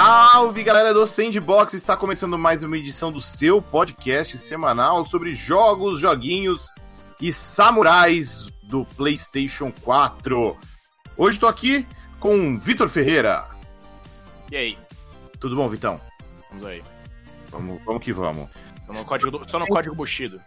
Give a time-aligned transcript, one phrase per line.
[0.00, 1.74] Salve galera do Sandbox!
[1.74, 6.72] Está começando mais uma edição do seu podcast semanal sobre jogos, joguinhos
[7.20, 10.56] e samurais do PlayStation 4.
[11.16, 11.84] Hoje estou aqui
[12.20, 13.44] com Vitor Ferreira.
[14.52, 14.78] E aí?
[15.40, 16.00] Tudo bom, Vitão?
[16.48, 16.80] Vamos aí.
[17.50, 18.48] Vamos, vamos que vamos.
[18.86, 20.40] No código do, só no código Bushido.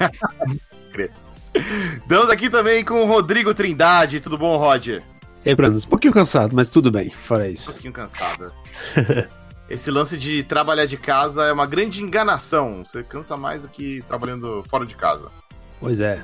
[2.00, 4.18] Estamos aqui também com o Rodrigo Trindade.
[4.18, 5.04] Tudo bom, Roger?
[5.44, 7.72] E aí, Brandon, um pouquinho cansado, mas tudo bem, fora Um isso.
[7.72, 8.52] pouquinho cansado.
[9.68, 12.84] Esse lance de trabalhar de casa é uma grande enganação.
[12.84, 15.28] Você cansa mais do que trabalhando fora de casa.
[15.80, 16.22] Pois é.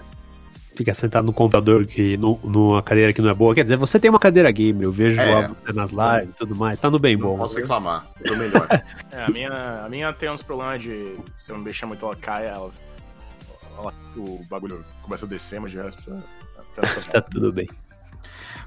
[0.77, 3.55] Fica sentado no computador que nu- numa cadeira que não é boa.
[3.55, 5.35] Quer dizer, você tem uma cadeira gamer, eu vejo É.
[5.35, 7.39] lá você nas lives e tudo mais, tá no bem Não bom.
[7.39, 8.07] posso reclamar.
[8.25, 8.69] Tô melhor.
[9.11, 9.51] É, a minha,
[9.85, 11.17] a minha tem uns problemas de.
[11.37, 12.71] Se eu não deixar muito ela cai, ela,
[13.79, 16.13] ela- o bagulho começa a descer, mas de resto.
[16.13, 17.69] é- é- Tá tudo bem.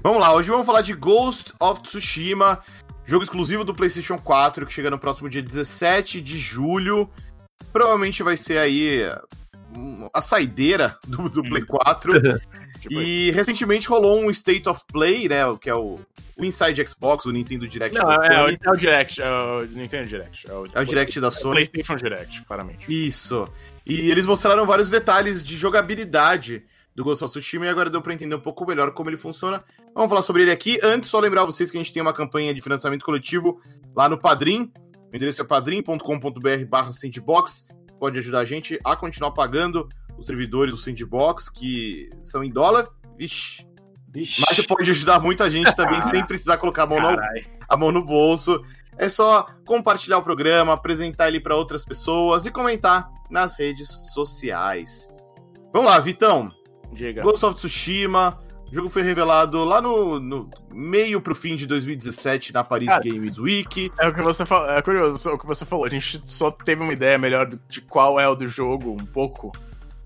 [0.02, 2.58] Vamos lá, hoje vamos falar de Ghost of Tsushima,
[3.04, 7.08] jogo exclusivo do PlayStation 4 que chega no próximo dia 17 de julho.
[7.72, 9.08] Provavelmente vai ser aí
[9.76, 12.20] hum, a saideira do, do Play 4.
[12.80, 15.42] tipo, e recentemente rolou um State of Play, né?
[15.60, 15.94] Que é o,
[16.36, 20.50] o Inside Xbox, o Nintendo Direct Não, é, é o Direct, é o Nintendo Direct.
[20.50, 21.54] É o, É o Direct da Sony.
[21.54, 22.86] PlayStation Direct, claramente.
[22.88, 23.46] Isso.
[23.86, 26.64] E eles mostraram vários detalhes de jogabilidade
[26.94, 29.62] do Ghost of Tsushima e agora deu pra entender um pouco melhor como ele funciona.
[29.94, 30.78] Vamos falar sobre ele aqui.
[30.82, 33.60] Antes, só lembrar vocês que a gente tem uma campanha de financiamento coletivo
[33.94, 34.72] lá no Padrim.
[35.12, 37.66] O endereço é padrim.com.br barra sandbox.
[37.98, 42.88] Pode ajudar a gente a continuar pagando os servidores do Sandbox, que são em dólar.
[43.16, 43.66] Vixe.
[44.14, 47.18] Mas pode ajudar muita gente também, sem precisar colocar a mão, no,
[47.68, 48.60] a mão no bolso.
[48.98, 55.08] É só compartilhar o programa, apresentar ele para outras pessoas e comentar nas redes sociais.
[55.72, 56.52] Vamos lá, Vitão.
[56.92, 57.22] Diga.
[57.22, 58.38] Ghost of Tsushima.
[58.70, 63.02] O jogo foi revelado lá no, no meio pro fim de 2017 na Paris Cara,
[63.04, 63.92] Games Week.
[63.98, 65.84] É o que você falou, é curioso o que você falou.
[65.84, 69.52] A gente só teve uma ideia melhor de qual é o do jogo, um pouco,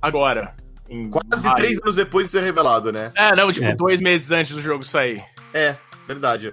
[0.03, 0.57] agora.
[0.89, 1.55] em Quase maio.
[1.57, 3.13] três anos depois de ser revelado, né?
[3.15, 3.75] É, não, tipo, É.
[3.77, 5.23] dois meses antes do jogo sair.
[5.55, 5.77] É,
[6.09, 6.53] verdade.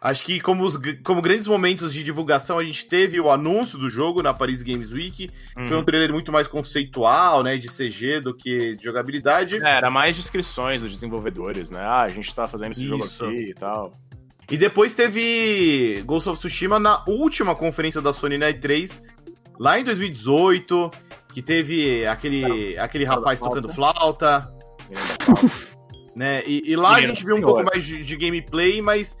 [0.00, 3.90] Acho que como, os, como grandes momentos de divulgação, a gente teve o anúncio do
[3.90, 5.28] jogo na Paris Games Week.
[5.66, 7.56] Foi um trailer muito mais conceitual, né?
[7.56, 9.56] De CG do que de jogabilidade.
[9.56, 11.80] É, era mais descrições dos desenvolvedores, né?
[11.80, 13.24] Ah, a gente tá fazendo esse jogo Isso.
[13.24, 13.92] aqui e tal.
[14.50, 19.02] E depois teve Ghost of Tsushima na última conferência da Sony na E3,
[19.58, 20.90] lá em 2018,
[21.34, 23.56] que teve aquele, aquele rapaz Flauta.
[23.56, 24.52] tocando flauta,
[26.16, 26.42] né?
[26.46, 27.52] E, e lá a Menino, gente viu um senhor.
[27.54, 29.14] pouco mais de, de gameplay, mas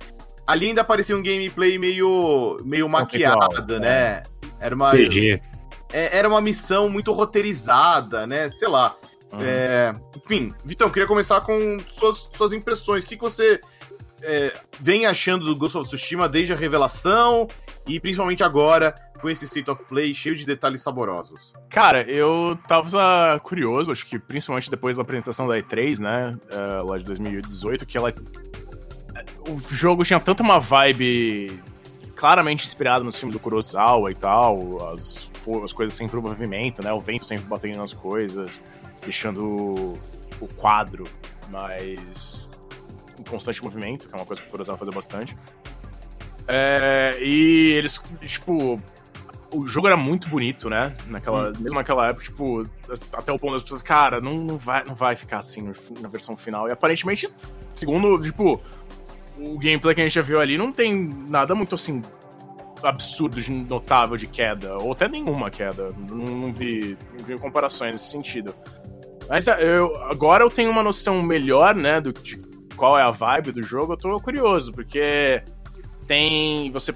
[0.48, 3.78] ali ainda parecia um gameplay meio, meio maquiado, é.
[3.78, 4.22] né?
[4.58, 5.40] Era uma, CG.
[5.92, 8.48] é- era uma missão muito roteirizada, né?
[8.48, 8.96] Sei lá.
[9.30, 9.40] Uhum.
[9.42, 13.04] É, enfim, Vitão, queria começar com suas, suas impressões.
[13.04, 13.60] O que, que você
[14.22, 17.46] é, vem achando do Ghost of Tsushima desde a revelação
[17.86, 21.52] e principalmente agora com esse State of Play cheio de detalhes saborosos?
[21.68, 26.38] Cara, eu tava curioso, acho que principalmente depois da apresentação da E3, né?
[26.50, 28.14] eh, lá de 2018, que ela.
[29.48, 31.60] O jogo tinha tanto uma vibe
[32.14, 35.30] claramente inspirada no filme do Kurosawa e tal, as,
[35.64, 36.92] as coisas sempre em movimento, né?
[36.92, 38.62] O vento sempre batendo nas coisas,
[39.04, 39.98] deixando o,
[40.40, 41.04] o quadro
[41.50, 42.50] mais
[43.18, 45.36] em constante movimento, que é uma coisa que o Kurosawa fazia bastante.
[46.46, 48.80] É, e eles, tipo,
[49.52, 50.94] o jogo era muito bonito, né?
[51.06, 52.64] Naquela, Mesmo naquela época, tipo,
[53.12, 56.36] até o ponto das pessoas, cara, não, não, vai, não vai ficar assim na versão
[56.36, 56.68] final.
[56.68, 57.28] E aparentemente,
[57.74, 58.60] segundo, tipo,
[59.38, 62.02] o gameplay que a gente já viu ali, não tem nada muito assim
[62.82, 65.92] absurdo, de notável de queda, ou até nenhuma queda.
[66.08, 68.54] Não, não vi, não vi comparações nesse sentido.
[69.28, 72.36] Mas é, eu, agora eu tenho uma noção melhor, né, do, de
[72.76, 73.92] qual é a vibe do jogo.
[73.92, 75.42] Eu tô curioso, porque
[76.06, 76.70] tem.
[76.70, 76.94] Você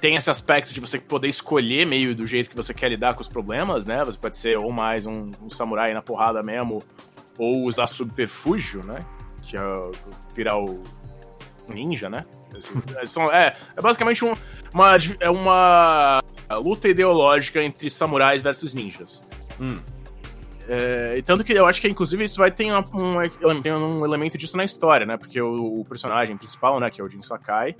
[0.00, 3.22] tem esse aspecto de você poder escolher meio do jeito que você quer lidar com
[3.22, 4.04] os problemas, né?
[4.04, 6.82] Você pode ser ou mais um, um samurai na porrada mesmo,
[7.38, 9.00] ou usar subterfúgio, né?
[9.46, 9.60] Que é
[10.34, 10.82] virar o
[11.68, 12.24] ninja, né?
[12.56, 14.34] Esse- são- é, é basicamente um-
[14.72, 16.22] uma, é uma
[16.58, 19.22] luta ideológica entre samurais versus ninjas.
[19.60, 19.80] Hum.
[20.68, 24.04] É, e tanto que eu acho que, inclusive, isso vai ter um, um- tem um
[24.04, 25.16] elemento disso na história, né?
[25.16, 27.76] Porque o, o personagem principal, né, que é o Jin Sakai,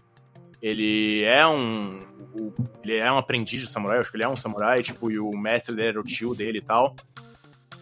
[0.62, 1.98] ele é um.
[2.34, 2.52] o-
[2.84, 5.18] ele é um aprendiz de samurai, eu acho que ele é um samurai, tipo, e
[5.18, 6.94] o mestre dele era o tio dele e tal.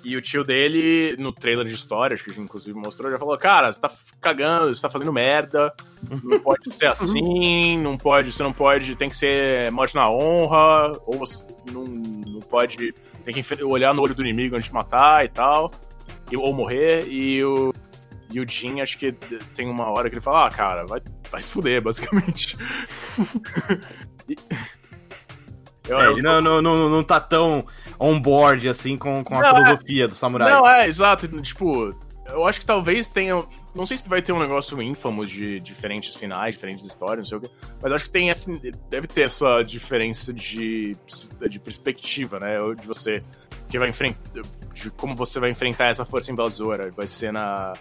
[0.02, 3.19] E o tio dele, no trailer de história, acho que a gente inclusive mostrou, já
[3.19, 3.90] falou: Cara, você tá
[4.20, 5.72] cagando, você tá fazendo merda,
[6.22, 10.92] não pode ser assim, não pode, você não pode, tem que ser morte na honra,
[11.06, 11.42] ou você
[11.72, 12.92] não, não pode,
[13.25, 15.70] tem que olhar no olho do inimigo antes de matar e tal,
[16.30, 17.06] e- ou morrer.
[17.08, 17.72] E o,
[18.30, 19.10] e o Jin, acho que
[19.54, 21.00] tem uma hora que ele fala: Ah, cara, vai
[21.34, 22.56] vai se fuder, basicamente.
[25.88, 27.66] eu, é, ele não, não, não, não tá tão
[27.99, 29.55] on board assim com, com a não, é.
[29.55, 30.50] filosofia é, do samurai.
[30.50, 31.29] Não, é, exato.
[31.43, 31.91] Tipo,
[32.26, 33.43] eu acho que talvez tenha.
[33.75, 37.38] Não sei se vai ter um negócio ínfamo de diferentes finais, diferentes histórias, não sei
[37.38, 37.50] o quê.
[37.82, 38.50] Mas acho que tem essa.
[38.88, 40.96] Deve ter essa diferença de,
[41.49, 42.56] de perspectiva, né?
[42.81, 43.23] De você.
[43.69, 44.20] Que vai enfrentar.
[44.73, 46.90] De como você vai enfrentar essa força invasora.
[46.93, 47.73] Vai ser na.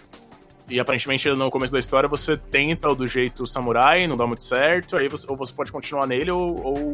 [0.68, 4.96] E aparentemente no começo da história você tenta do jeito samurai, não dá muito certo,
[4.96, 6.92] aí você, ou você pode continuar nele ou, ou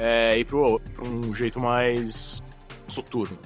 [0.00, 2.42] é, ir pro um jeito mais
[2.88, 3.38] soturno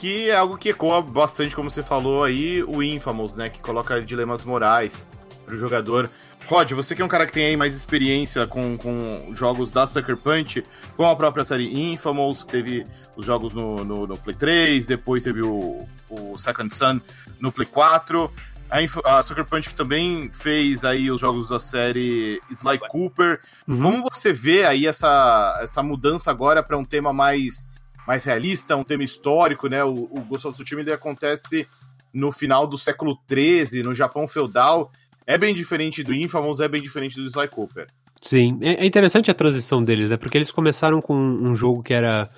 [0.00, 3.50] que é algo que ecoa bastante, como você falou aí, o Infamous, né?
[3.50, 5.06] Que coloca dilemas morais
[5.44, 6.08] pro jogador.
[6.46, 9.86] Rod, você que é um cara que tem aí mais experiência com, com jogos da
[9.86, 10.64] Sucker Punch,
[10.96, 15.42] com a própria série Infamous, teve os jogos no, no, no Play 3, depois teve
[15.42, 16.98] o, o Second Son
[17.38, 18.32] no Play 4.
[18.70, 23.40] A, a Sucker Punch que também fez aí os jogos da série Sly Cooper.
[23.66, 23.82] Uhum.
[23.82, 27.66] Como você vê aí essa, essa mudança agora para um tema mais
[28.06, 29.84] mais realista, um tema histórico, né?
[29.84, 31.68] O, o Ghost of Tsushima acontece
[32.12, 34.90] no final do século XIII, no Japão feudal.
[35.26, 37.86] É bem diferente do Infamous, é bem diferente do Sly Cooper.
[38.22, 40.16] Sim, é, é interessante a transição deles, né?
[40.16, 42.28] Porque eles começaram com um jogo que era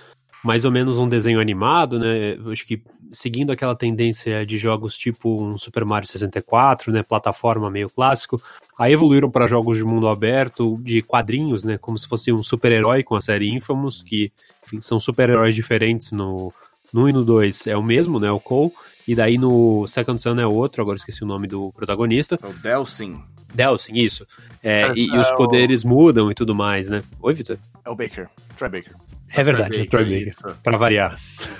[0.42, 2.36] mais ou menos um desenho animado, né?
[2.50, 7.02] Acho que seguindo aquela tendência de jogos tipo um Super Mario 64, né?
[7.02, 8.42] Plataforma meio clássico.
[8.78, 11.78] Aí evoluíram para jogos de mundo aberto, de quadrinhos, né?
[11.78, 14.32] Como se fosse um super-herói com a série Infamous, que
[14.64, 16.52] enfim, são super-heróis diferentes no,
[16.92, 18.30] no 1 e no 2 é o mesmo, né?
[18.30, 18.72] O Cole.
[19.06, 22.38] E daí no Second Son é outro, agora esqueci o nome do protagonista.
[22.42, 23.20] É o Delsin.
[23.54, 24.26] Delsin, isso.
[24.62, 27.02] É, e, e, os é poderes mudam e tudo mais, né?
[27.20, 27.58] Oi, Vitor?
[27.84, 28.28] É o Baker.
[28.56, 28.92] Troy Baker.
[29.34, 30.54] É verdade, é Troy Baker.
[30.62, 31.18] Pra variar.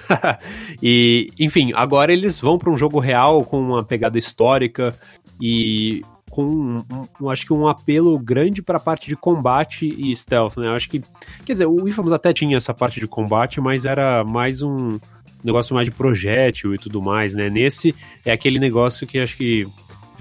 [0.83, 4.95] e, enfim, agora eles vão para um jogo real com uma pegada histórica
[5.41, 6.85] e com um,
[7.21, 10.69] um, acho que um apelo grande para a parte de combate e stealth, né?
[10.69, 11.03] Eu acho que,
[11.45, 14.99] quer dizer, o Infamous até tinha essa parte de combate, mas era mais um
[15.45, 17.51] negócio mais de projétil e tudo mais, né?
[17.51, 17.95] Nesse
[18.25, 19.67] é aquele negócio que acho que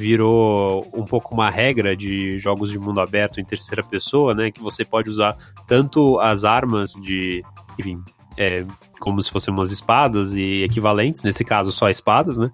[0.02, 4.50] virou um pouco uma regra de jogos de mundo aberto em terceira pessoa, né?
[4.50, 5.38] Que você pode usar
[5.68, 7.44] tanto as armas de,
[7.80, 8.02] enfim,
[8.36, 8.66] é,
[9.00, 12.50] como se fossem umas espadas e equivalentes, nesse caso só espadas, né?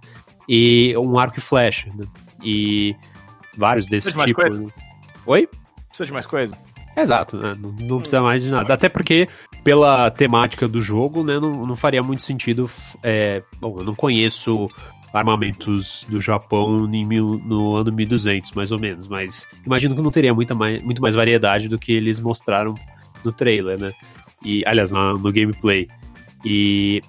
[0.48, 2.06] E um arco e flecha, né?
[2.44, 2.94] E
[3.58, 4.44] vários desses de tipos.
[4.44, 4.74] Coisa?
[5.26, 5.48] Oi?
[5.88, 6.58] Precisa de mais coisa?
[6.96, 7.54] Exato, né?
[7.60, 8.74] não, não, precisa mais de nada.
[8.74, 9.28] Até porque,
[9.64, 12.70] pela temática do jogo, né, não, não faria muito sentido.
[13.04, 14.68] É, bom, eu não conheço
[15.14, 20.34] armamentos do Japão mil, no ano 1200, mais ou menos, mas imagino que não teria
[20.34, 22.76] muita mais, muito mais variedade do que eles mostraram
[23.24, 23.94] no trailer, né?
[24.44, 25.88] E, aliás, no, no gameplay.
[26.46, 27.02] E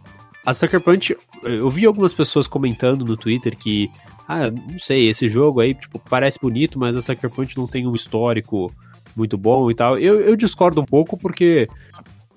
[0.47, 3.91] a Sucker Punch, eu vi algumas pessoas comentando no Twitter que
[4.29, 7.87] ah, não sei, esse jogo aí, tipo, parece bonito, mas a Sucker Punch não tem
[7.87, 8.71] um histórico
[9.17, 9.99] muito bom e tal.
[9.99, 11.67] Eu, eu discordo um pouco porque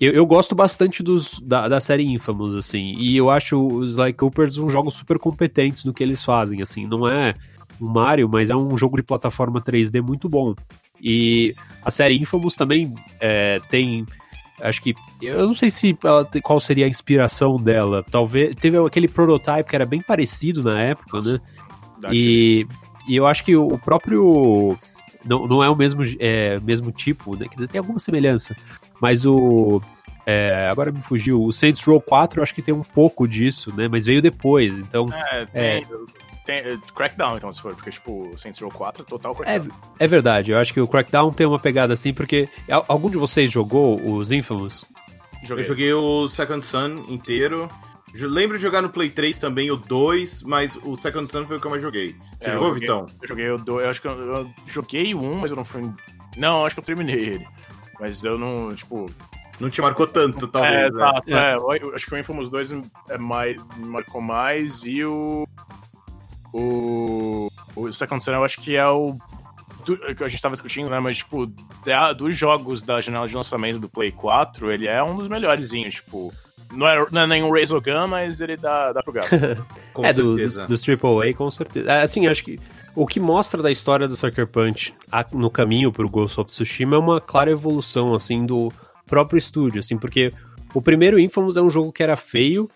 [0.02, 4.12] eu, eu gosto bastante dos, da, da série Infamous, assim, e eu acho os Sly
[4.12, 7.34] Coopers um jogo super competentes no que eles fazem, assim, não é
[7.80, 10.54] um Mario, mas é um jogo de plataforma 3D muito bom.
[11.00, 11.54] E
[11.84, 14.04] a série Infamous também é, tem
[14.60, 18.04] acho que eu não sei se ela, qual seria a inspiração dela.
[18.10, 21.40] Talvez teve aquele prototype que era bem parecido na época, né?
[22.12, 22.66] E,
[23.08, 24.76] e eu acho que o próprio.
[25.24, 27.46] Não, não é o mesmo, é, mesmo tipo, né?
[27.70, 28.56] Tem alguma semelhança.
[29.00, 29.80] Mas o.
[30.24, 31.42] É, agora me fugiu.
[31.42, 33.88] O Saints Row 4 eu acho que tem um pouco disso, né?
[33.88, 35.06] Mas veio depois, então.
[35.12, 35.82] É, tem, é...
[36.44, 39.76] tem Crackdown, então, se for, porque, tipo, o Saints Row 4 é total Crackdown.
[39.98, 42.48] É, é verdade, eu acho que o Crackdown tem uma pegada assim, porque.
[42.88, 44.84] Algum de vocês jogou os Infamous?
[45.42, 45.64] Joguei.
[45.64, 47.68] Eu joguei o Second Son inteiro.
[48.14, 51.60] Lembro de jogar no Play 3 também o 2, mas o Second Son foi o
[51.60, 52.14] que eu mais joguei.
[52.38, 53.06] Você é, jogou, eu joguei, Vitão?
[53.22, 55.64] Eu joguei o 2, eu acho que eu, eu, joguei o 1, mas eu não
[55.64, 55.82] fui.
[56.36, 57.48] Não, acho que eu terminei ele.
[57.98, 59.06] Mas eu não, tipo.
[59.60, 60.74] Não te marcou tanto, talvez.
[60.74, 60.98] É, né?
[60.98, 61.52] tá, é.
[61.52, 61.56] é.
[61.56, 62.72] Eu acho que o Infamous 2
[63.10, 65.46] é mais, me marcou mais e o.
[66.52, 67.48] O.
[67.74, 69.16] O Second Son eu acho que é o
[70.16, 71.00] que a gente tava discutindo, né?
[71.00, 71.50] Mas, tipo,
[72.16, 76.32] dos jogos da janela de lançamento do Play 4, ele é um dos melhores, tipo.
[76.72, 79.36] Não é, não é nenhum Gun, mas ele dá, dá pro gasto.
[79.92, 80.62] com é, certeza.
[80.62, 81.90] Do, dos AAA, com certeza.
[81.90, 82.58] É, assim, acho que
[82.94, 84.94] o que mostra da história do Sucker Punch
[85.32, 88.72] no caminho pro Ghost of Tsushima é uma clara evolução, assim, do
[89.06, 90.30] próprio estúdio, assim, porque
[90.74, 92.68] o primeiro Infamous é um jogo que era feio,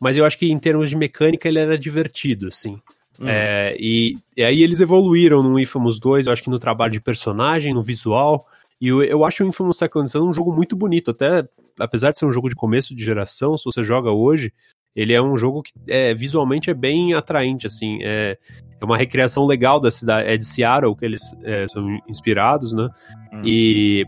[0.00, 2.80] mas eu acho que em termos de mecânica ele era divertido, assim.
[3.20, 3.28] Uhum.
[3.28, 7.00] É, e, e, aí eles evoluíram no Infamous 2, eu acho que no trabalho de
[7.00, 8.44] personagem, no visual,
[8.80, 11.46] e eu, eu acho o Infamous Second Son um jogo muito bonito, até
[11.78, 14.52] apesar de ser um jogo de começo de geração, se você joga hoje,
[14.94, 18.38] ele é um jogo que é, visualmente é bem atraente, assim, é,
[18.80, 22.88] é uma recriação legal da cidade, é de Seattle que eles é, são inspirados, né?
[23.32, 23.42] Hum.
[23.44, 24.04] E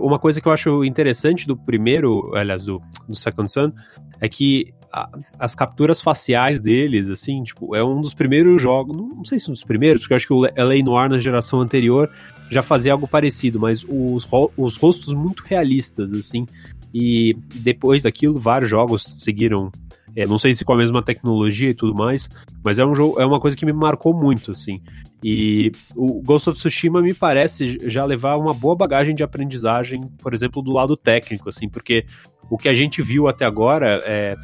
[0.00, 3.72] uma coisa que eu acho interessante do primeiro, aliás, do, do Second Sun,
[4.20, 9.24] é que a, as capturas faciais deles, assim, tipo, é um dos primeiros jogos, não
[9.24, 12.10] sei se um dos primeiros, porque eu acho que o LA Noir na geração anterior
[12.50, 14.26] já fazia algo parecido, mas os,
[14.56, 16.46] os rostos muito realistas, assim,
[16.92, 19.70] e depois daquilo, vários jogos seguiram
[20.18, 22.28] é, não sei se com a mesma tecnologia e tudo mais,
[22.64, 24.82] mas é um jogo, é uma coisa que me marcou muito, assim.
[25.22, 30.34] E o Ghost of Tsushima me parece já levar uma boa bagagem de aprendizagem, por
[30.34, 32.04] exemplo, do lado técnico, assim, porque
[32.50, 34.34] o que a gente viu até agora é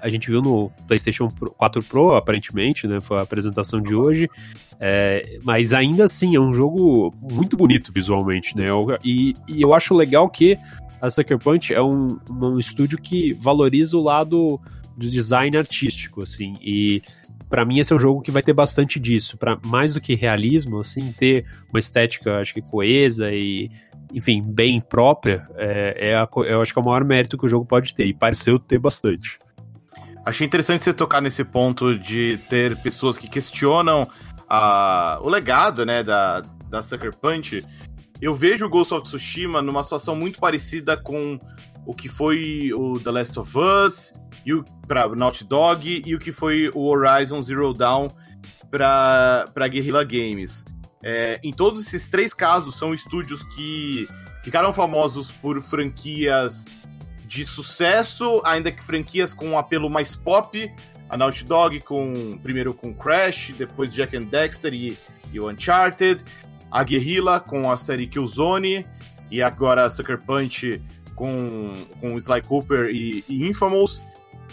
[0.00, 3.00] a gente viu no PlayStation 4 Pro, aparentemente, né?
[3.00, 4.30] Foi a apresentação de hoje.
[4.78, 8.66] É, mas ainda assim, é um jogo muito bonito visualmente, né?
[9.04, 10.56] E, e eu acho legal que
[11.02, 14.60] a Sucker Punch é um, um estúdio que valoriza o lado
[14.98, 16.54] do design artístico, assim.
[16.60, 17.00] E
[17.48, 20.14] para mim esse é um jogo que vai ter bastante disso, para mais do que
[20.14, 23.70] realismo, assim, ter uma estética, acho que coesa e,
[24.12, 27.48] enfim, bem própria, é, é a, eu acho que é o maior mérito que o
[27.48, 29.38] jogo pode ter, e pareceu ter bastante.
[30.26, 34.06] Achei interessante você tocar nesse ponto de ter pessoas que questionam
[34.48, 37.64] a, o legado, né, da, da Sucker Punch.
[38.20, 41.38] Eu vejo o Ghost of Tsushima numa situação muito parecida com
[41.86, 44.12] o que foi o The Last of Us
[44.44, 48.08] e o para Naughty Dog e o que foi o Horizon Zero Dawn
[48.70, 50.64] para para Guerrilla Games.
[51.02, 54.08] É, em todos esses três casos são estúdios que
[54.42, 56.66] ficaram famosos por franquias
[57.24, 60.70] de sucesso, ainda que franquias com um apelo mais pop.
[61.08, 64.98] A Naughty Dog com primeiro com Crash, depois Jack and Dexter e,
[65.32, 66.22] e o Uncharted.
[66.70, 68.86] A Guerrilla com a série Killzone
[69.30, 70.80] e agora Sucker Punch
[71.14, 74.00] com, com Sly Cooper e, e Infamous.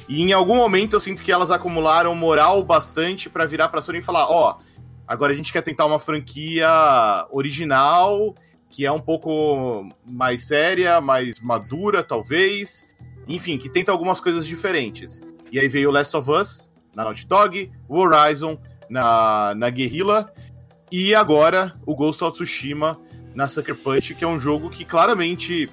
[0.08, 4.00] E em algum momento eu sinto que elas acumularam moral bastante para virar pra Sony
[4.00, 6.68] e falar: ó, oh, agora a gente quer tentar uma franquia
[7.32, 8.36] original,
[8.70, 12.86] que é um pouco mais séria, mais madura, talvez.
[13.28, 15.22] Enfim, que tenta algumas coisas diferentes.
[15.52, 18.58] E aí veio Last of Us na Naughty Dog, o Horizon
[18.90, 20.32] na, na Guerrilla,
[20.92, 23.00] e agora o Ghost of Tsushima
[23.34, 25.70] na Sucker Punch, que é um jogo que claramente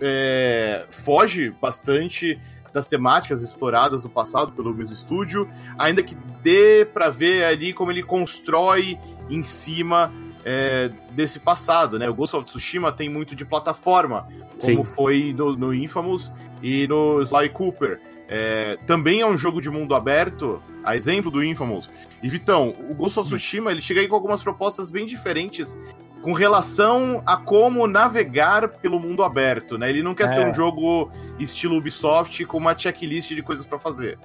[0.00, 2.38] é, foge bastante
[2.72, 7.90] das temáticas exploradas no passado pelo mesmo estúdio, ainda que dê para ver ali como
[7.90, 8.96] ele constrói
[9.28, 10.12] em cima
[10.44, 12.08] é, desse passado, né?
[12.08, 14.26] O Ghost of Tsushima tem muito de plataforma,
[14.60, 14.94] como Sim.
[14.94, 16.30] foi no, no, Infamous
[16.62, 18.00] e no Sly Cooper.
[18.28, 21.88] É, também é um jogo de mundo aberto, a exemplo do Infamous.
[22.22, 25.76] E Vitão, o Ghost of Tsushima ele chega aí com algumas propostas bem diferentes
[26.22, 29.88] com relação a como navegar pelo mundo aberto, né?
[29.88, 30.34] Ele não quer é.
[30.34, 34.18] ser um jogo estilo Ubisoft com uma checklist de coisas para fazer.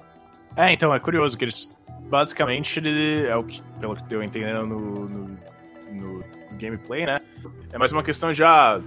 [0.56, 1.74] É, então, é curioso que eles.
[2.08, 5.38] Basicamente, ele é o que, pelo que eu entendendo no, no,
[5.90, 7.20] no gameplay, né?
[7.72, 8.80] É mais uma questão de ah,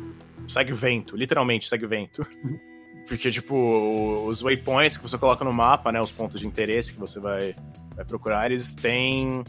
[0.47, 2.25] segue vento, literalmente segue vento.
[3.09, 5.99] Porque, tipo, os waypoints que você coloca no mapa, né?
[5.99, 7.55] Os pontos de interesse que você vai,
[7.95, 9.43] vai procurar, eles têm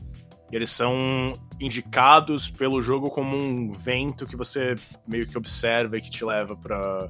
[0.51, 4.75] eles são indicados pelo jogo como um vento que você
[5.07, 7.09] meio que observa e que te leva para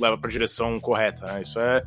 [0.00, 1.26] leva para direção correta.
[1.26, 1.42] Né?
[1.42, 1.84] Isso é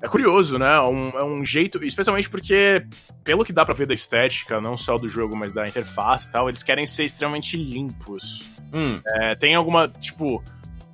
[0.00, 0.74] é curioso, né?
[0.74, 2.84] É um, é um jeito, especialmente porque,
[3.22, 6.32] pelo que dá pra ver da estética, não só do jogo, mas da interface e
[6.32, 8.58] tal, eles querem ser extremamente limpos.
[8.74, 9.00] Hum.
[9.20, 10.42] É, tem alguma, tipo,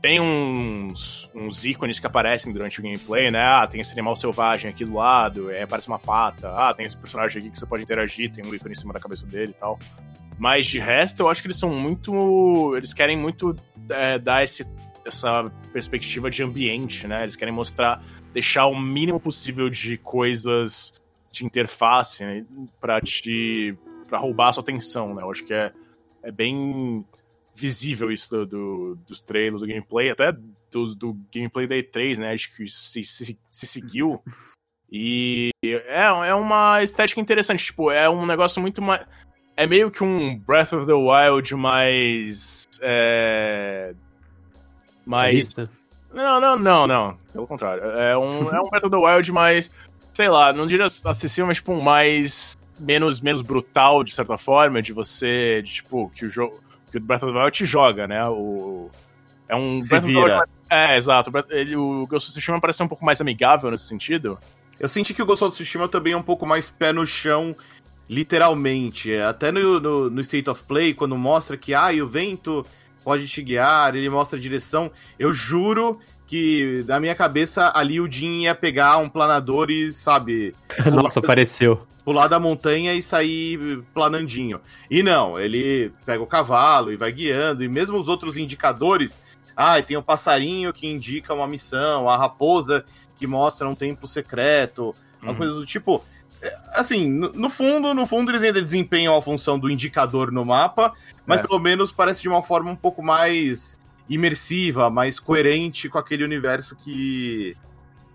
[0.01, 3.43] tem uns, uns ícones que aparecem durante o gameplay, né?
[3.43, 6.49] Ah, tem esse animal selvagem aqui do lado, é, parece uma pata.
[6.51, 9.01] Ah, tem esse personagem aqui que você pode interagir, tem um ícone em cima da
[9.01, 9.79] cabeça dele e tal.
[10.39, 12.77] Mas de resto, eu acho que eles são muito.
[12.77, 13.57] Eles querem muito
[13.91, 14.65] é, dar esse,
[15.05, 17.25] essa perspectiva de ambiente, né?
[17.25, 18.01] Eles querem mostrar,
[18.33, 20.95] deixar o mínimo possível de coisas
[21.33, 22.47] de interface né?
[22.81, 23.77] para te.
[24.09, 25.23] para roubar a sua atenção, né?
[25.23, 25.73] Eu acho que é,
[26.23, 27.05] é bem
[27.59, 32.33] visível isso do, do, dos trailers, do gameplay, até do, do gameplay da E3, né?
[32.33, 34.23] Acho que se, se, se seguiu.
[34.91, 39.05] E é, é uma estética interessante, tipo, é um negócio muito mais.
[39.57, 42.65] É meio que um Breath of the Wild mais.
[42.81, 43.93] É.
[45.05, 45.57] Mais.
[46.15, 47.19] Não, não, não, não.
[47.33, 47.83] Pelo contrário.
[47.83, 49.71] É um, é um Breath of the Wild mais.
[50.15, 52.57] Sei lá, não diria acessível, mas tipo, mais.
[52.79, 55.61] Menos, menos brutal, de certa forma, de você.
[55.61, 56.57] De, tipo, que o jogo
[56.91, 58.27] que o Breath of the Wild te joga, né?
[58.29, 58.91] O,
[59.49, 60.21] é um Se Breath vira.
[60.21, 60.51] of the Wild.
[60.71, 61.31] É, exato.
[61.51, 64.39] Ele, o Ghost of Tsushima parece ser um pouco mais amigável nesse sentido.
[64.79, 67.55] Eu senti que o Ghost of Tsushima também é um pouco mais pé no chão,
[68.09, 69.15] literalmente.
[69.17, 72.65] Até no, no, no State of Play, quando mostra que ah, o vento
[73.03, 74.91] pode te guiar, ele mostra a direção.
[75.19, 80.55] Eu juro que na minha cabeça ali o Jin ia pegar um planador e, sabe.
[80.93, 81.87] Nossa, apareceu.
[82.09, 84.63] Pular da montanha e sair planandinho.
[84.91, 89.19] E não, ele pega o cavalo e vai guiando, e mesmo os outros indicadores.
[89.55, 92.83] Ah, tem o um passarinho que indica uma missão, a raposa
[93.15, 95.35] que mostra um templo secreto, uhum.
[95.35, 96.03] coisas do tipo.
[96.41, 100.95] É, assim, no, fundo, no fundo eles ainda desempenham a função do indicador no mapa,
[101.27, 101.43] mas é.
[101.43, 103.77] pelo menos parece de uma forma um pouco mais
[104.09, 107.55] imersiva, mais coerente com aquele universo que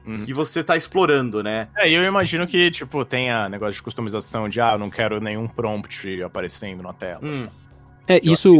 [0.05, 0.25] uhum.
[0.25, 1.67] que você tá explorando, né?
[1.75, 5.47] É, eu imagino que, tipo, tenha negócio de customização de, ah, eu não quero nenhum
[5.47, 7.21] prompt aparecendo na tela.
[7.23, 7.47] Hum.
[8.07, 8.53] É, isso,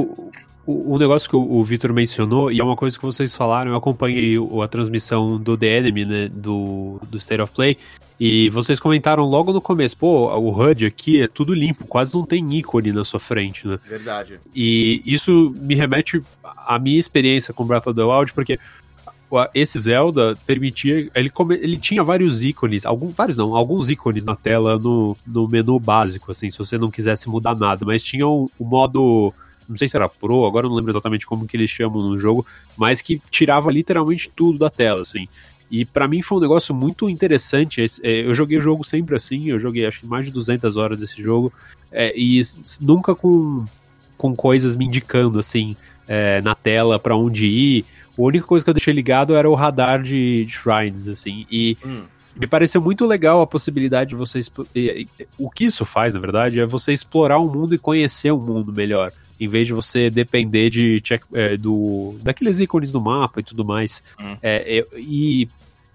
[0.65, 3.71] o, o, negócio que o, o Victor mencionou, e é uma coisa que vocês falaram,
[3.71, 7.77] eu acompanhei a transmissão do The Enemy, né, do, do State of Play,
[8.19, 12.25] e vocês comentaram logo no começo, pô, o HUD aqui é tudo limpo, quase não
[12.25, 13.79] tem ícone na sua frente, né?
[13.83, 14.39] Verdade.
[14.55, 18.59] E isso me remete à minha experiência com Breath of the Wild, porque
[19.53, 21.09] esse Zelda permitia.
[21.15, 25.47] Ele, come, ele tinha vários ícones, alguns, vários não, alguns ícones na tela no, no
[25.47, 29.33] menu básico, assim, se você não quisesse mudar nada, mas tinha o, o modo
[29.67, 32.45] não sei se era Pro, agora não lembro exatamente como que eles chamam no jogo,
[32.77, 35.27] mas que tirava literalmente tudo da tela, assim.
[35.71, 37.81] E para mim foi um negócio muito interessante.
[38.03, 40.99] É, eu joguei o jogo sempre assim, eu joguei acho que mais de 200 horas
[40.99, 41.51] desse jogo,
[41.91, 42.41] é, e
[42.81, 43.65] nunca com,
[44.17, 45.75] com coisas me indicando assim
[46.07, 47.85] é, na tela para onde ir.
[48.17, 51.77] A única coisa que eu deixei ligado era o radar de, de shrines, assim, e.
[51.85, 52.03] Hum.
[52.35, 54.51] Me pareceu muito legal a possibilidade de vocês.
[55.37, 58.73] O que isso faz, na verdade, é você explorar o mundo e conhecer o mundo
[58.73, 63.43] melhor em vez de você depender de check, é, do daqueles ícones do mapa e
[63.43, 64.03] tudo mais.
[64.19, 64.37] Hum.
[64.41, 65.47] É, e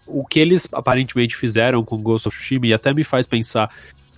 [0.07, 3.71] o que eles aparentemente fizeram com Ghost of Tsushima e até me faz pensar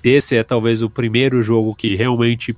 [0.02, 2.56] esse é talvez o primeiro jogo que realmente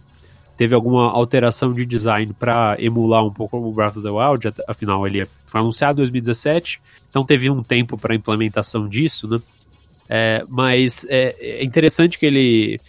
[0.63, 5.05] teve alguma alteração de design para emular um pouco o Breath of the Wild, afinal
[5.05, 9.41] ele foi anunciado em 2017, então teve um tempo para implementação disso, né?
[10.09, 12.81] É, mas é, é, interessante que ele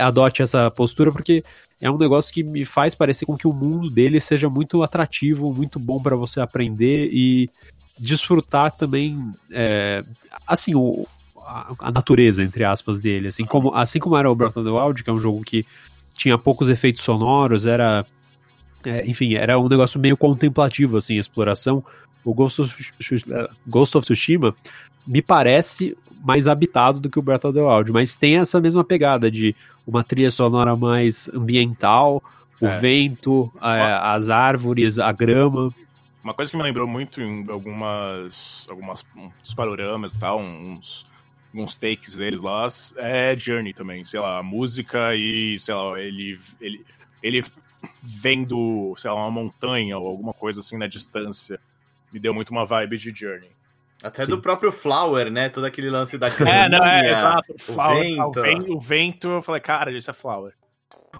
[0.00, 1.44] adote essa postura porque
[1.80, 5.54] é um negócio que me faz parecer com que o mundo dele seja muito atrativo,
[5.54, 7.48] muito bom para você aprender e
[7.96, 10.02] desfrutar também, é,
[10.44, 11.06] assim, o,
[11.38, 13.28] a, a, natureza, entre aspas, dele.
[13.28, 15.64] Assim como, assim como era o Breath of the Wild, que é um jogo que
[16.22, 18.06] tinha poucos efeitos sonoros, era.
[18.84, 21.84] É, enfim, era um negócio meio contemplativo, assim, a exploração.
[22.24, 22.92] O Ghost of,
[23.66, 24.54] Ghost of Tsushima
[25.06, 28.84] me parece mais habitado do que o Breath of the Wild, mas tem essa mesma
[28.84, 29.54] pegada de
[29.84, 32.22] uma trilha sonora mais ambiental,
[32.60, 32.78] o é.
[32.78, 35.74] vento, a, as árvores, a grama.
[36.22, 39.04] Uma coisa que me lembrou muito em algumas, algumas
[39.42, 41.04] uns panoramas e tal, uns,
[41.54, 46.38] uns takes deles lá, é Journey também, sei lá, a música e, sei lá, ele,
[46.60, 46.84] ele,
[47.22, 47.44] ele
[48.02, 51.60] vendo, sei lá, uma montanha ou alguma coisa assim na distância,
[52.12, 53.50] me deu muito uma vibe de Journey.
[54.02, 54.30] Até Sim.
[54.30, 55.48] do próprio Flower, né?
[55.48, 57.54] Todo aquele lance da É, não, é, exato.
[57.54, 58.22] O, Flower, vento.
[58.22, 58.76] O, vento.
[58.76, 60.52] o vento, eu falei, cara, isso é Flower.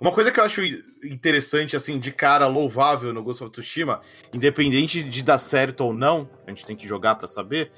[0.00, 0.62] Uma coisa que eu acho
[1.04, 4.00] interessante, assim, de cara louvável no Ghost of Tsushima,
[4.34, 7.70] independente de dar certo ou não, a gente tem que jogar para saber,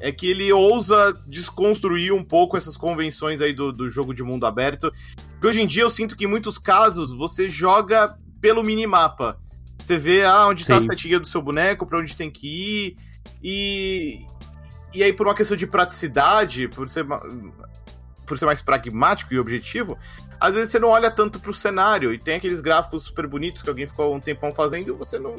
[0.00, 4.46] é que ele ousa desconstruir um pouco essas convenções aí do, do jogo de mundo
[4.46, 4.92] aberto.
[5.40, 9.38] Que hoje em dia eu sinto que em muitos casos você joga pelo minimapa.
[9.78, 10.86] Você vê ah, onde tá Sim.
[10.86, 12.96] tá a setinha do seu boneco, para onde tem que ir.
[13.42, 14.26] E,
[14.92, 17.04] e aí, por uma questão de praticidade, por ser,
[18.26, 19.98] por ser mais pragmático e objetivo,
[20.40, 23.68] às vezes você não olha tanto pro cenário e tem aqueles gráficos super bonitos que
[23.68, 25.34] alguém ficou um tempão fazendo e você não.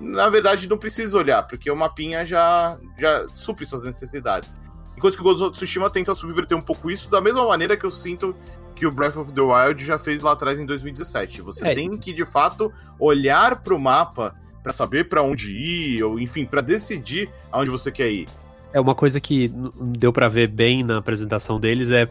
[0.00, 4.58] Na verdade, não precisa olhar, porque o mapinha já, já supre suas necessidades.
[4.96, 7.84] Enquanto que o Ghost of Tsushima tenta subverter um pouco isso, da mesma maneira que
[7.84, 8.34] eu sinto
[8.74, 11.42] que o Breath of the Wild já fez lá atrás em 2017.
[11.42, 11.74] Você é.
[11.74, 16.60] tem que, de fato, olhar pro mapa para saber para onde ir, ou enfim, para
[16.60, 18.26] decidir aonde você quer ir.
[18.72, 19.52] É uma coisa que
[19.98, 22.08] deu para ver bem na apresentação deles é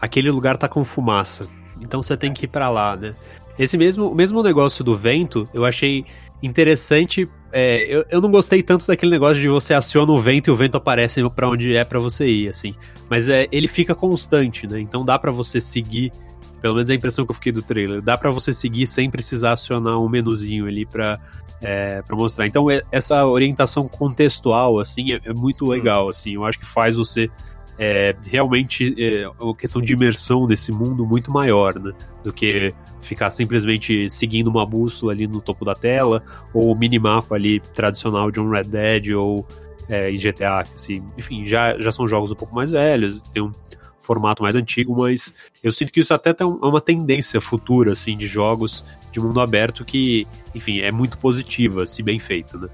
[0.00, 1.48] aquele lugar tá com fumaça.
[1.80, 3.14] Então você tem que ir para lá, né?
[3.58, 6.04] Esse mesmo, mesmo negócio do vento, eu achei
[6.42, 7.28] interessante.
[7.52, 10.56] É, eu, eu não gostei tanto daquele negócio de você aciona o vento e o
[10.56, 12.74] vento aparece para onde é para você ir, assim.
[13.08, 14.80] Mas é, ele fica constante, né?
[14.80, 16.12] Então dá para você seguir.
[16.60, 18.02] Pelo menos a impressão que eu fiquei do trailer.
[18.02, 21.20] Dá para você seguir sem precisar acionar um menuzinho ali para
[21.62, 22.46] é, para mostrar.
[22.46, 25.68] Então é, essa orientação contextual assim é, é muito hum.
[25.68, 26.34] legal, assim.
[26.34, 27.30] Eu acho que faz você
[27.78, 31.92] é, realmente é uma questão de imersão nesse mundo muito maior, né?
[32.24, 37.36] Do que ficar simplesmente seguindo uma bússola ali no topo da tela, ou o minimapa
[37.36, 39.46] ali tradicional de um Red Dead ou
[39.88, 43.52] é, em GTA, assim, enfim, já, já são jogos um pouco mais velhos, tem um
[43.98, 48.26] formato mais antigo, mas eu sinto que isso até é uma tendência futura, assim, de
[48.26, 52.68] jogos de mundo aberto que, enfim, é muito positiva, se bem feito, né?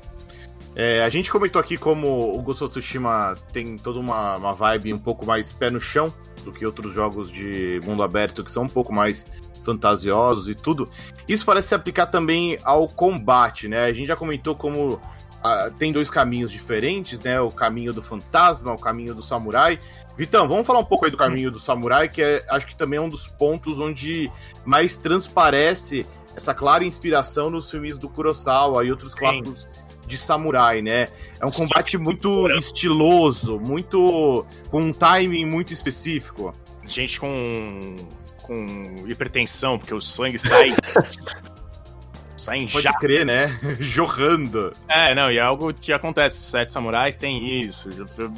[0.76, 4.92] É, a gente comentou aqui como o Ghost of Tsushima tem toda uma, uma vibe
[4.92, 8.64] um pouco mais pé no chão do que outros jogos de mundo aberto que são
[8.64, 9.24] um pouco mais
[9.64, 10.88] fantasiosos e tudo.
[11.28, 13.84] Isso parece se aplicar também ao combate, né?
[13.84, 15.00] A gente já comentou como
[15.42, 17.40] ah, tem dois caminhos diferentes, né?
[17.40, 19.78] O caminho do fantasma, o caminho do samurai.
[20.16, 22.98] Vitão, vamos falar um pouco aí do caminho do samurai, que é, acho que também
[22.98, 24.30] é um dos pontos onde
[24.64, 26.06] mais transparece
[26.36, 29.66] essa clara inspiração nos filmes do Kurosawa e outros clássicos
[30.06, 31.08] de samurai, né?
[31.40, 36.54] É um combate muito estiloso, muito com um timing muito específico.
[36.84, 37.96] Gente com
[38.42, 40.74] com hipertensão, porque o sangue sai
[42.36, 42.92] sai Pode já.
[42.94, 43.58] crer, né?
[43.80, 44.72] Jorrando.
[44.88, 46.38] É, não, e é algo que acontece.
[46.38, 47.88] Sete Samurais tem isso.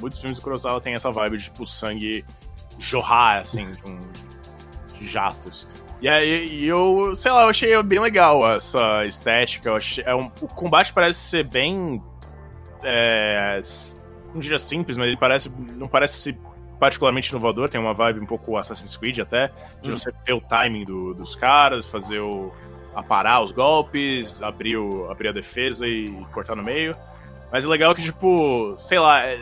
[0.00, 2.24] Muitos filmes do Kurosawa tem essa vibe de, tipo, sangue
[2.78, 5.66] jorrar, assim, de, de jatos.
[6.00, 9.70] E aí, e eu, sei lá, eu achei bem legal essa estética.
[9.70, 12.02] Eu achei, é um, o combate parece ser bem.
[12.82, 13.60] É,
[14.32, 15.50] não diria simples, mas ele parece.
[15.74, 16.38] Não parece ser
[16.78, 17.68] particularmente inovador.
[17.68, 19.50] Tem uma vibe um pouco Assassin's Creed até,
[19.82, 19.96] de hum.
[19.96, 22.52] você ter o timing do, dos caras, fazer o.
[22.94, 26.94] aparar os golpes, abrir, o, abrir a defesa e cortar no meio.
[27.50, 29.38] Mas o legal é que, tipo, sei lá, é,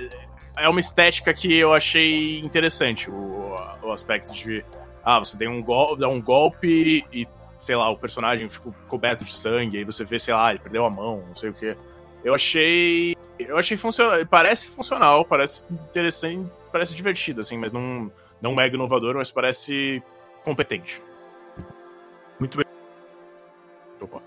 [0.57, 4.65] é uma estética que eu achei interessante, o, o aspecto de
[5.05, 5.63] ah, você tem um
[5.97, 10.19] dá um golpe e, sei lá, o personagem ficou coberto de sangue, aí você vê,
[10.19, 11.77] sei lá, ele perdeu a mão, não sei o que.
[12.25, 13.15] Eu achei.
[13.39, 14.25] Eu achei funcional.
[14.27, 20.03] Parece funcional, parece interessante, parece divertido, assim, mas não, não mega inovador, mas parece
[20.43, 21.03] competente.
[22.41, 22.67] Muito bem.
[24.01, 24.23] Opa.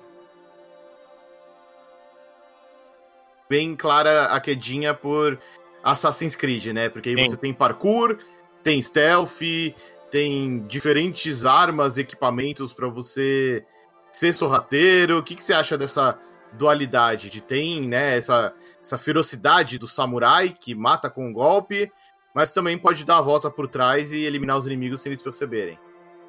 [3.50, 5.40] Bem clara a quedinha por
[5.84, 6.90] Assassin's Creed, né?
[6.90, 7.32] Porque aí Sim.
[7.32, 8.20] você tem parkour,
[8.62, 9.42] tem stealth,
[10.10, 13.66] tem diferentes armas, equipamentos para você
[14.12, 15.18] ser sorrateiro.
[15.18, 16.18] O que, que você acha dessa
[16.54, 17.30] dualidade?
[17.30, 21.92] De tem, né, essa, essa ferocidade do samurai que mata com um golpe,
[22.34, 25.78] mas também pode dar a volta por trás e eliminar os inimigos sem eles perceberem.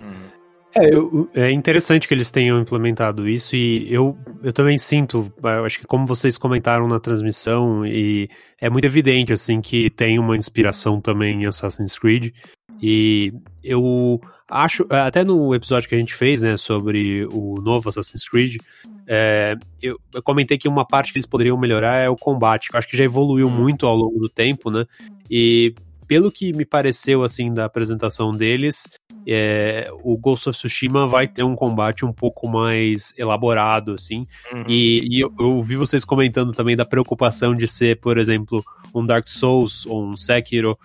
[0.00, 0.30] Uhum.
[0.78, 5.64] É, eu, é interessante que eles tenham implementado isso e eu, eu também sinto, eu
[5.64, 10.36] acho que como vocês comentaram na transmissão, e é muito evidente assim que tem uma
[10.36, 12.32] inspiração também em Assassin's Creed.
[12.80, 18.28] E eu acho, até no episódio que a gente fez, né, sobre o novo Assassin's
[18.28, 18.58] Creed,
[19.04, 22.76] é, eu, eu, comentei que uma parte que eles poderiam melhorar é o combate, que
[22.76, 24.86] eu acho que já evoluiu muito ao longo do tempo, né,
[25.28, 25.74] e
[26.08, 28.88] pelo que me pareceu, assim, da apresentação deles,
[29.26, 34.64] é, o Ghost of Tsushima vai ter um combate um pouco mais elaborado, assim, uhum.
[34.66, 39.04] e, e eu, eu, vi vocês comentando também da preocupação de ser, por exemplo, um
[39.04, 40.78] Dark Souls ou um Sekiro,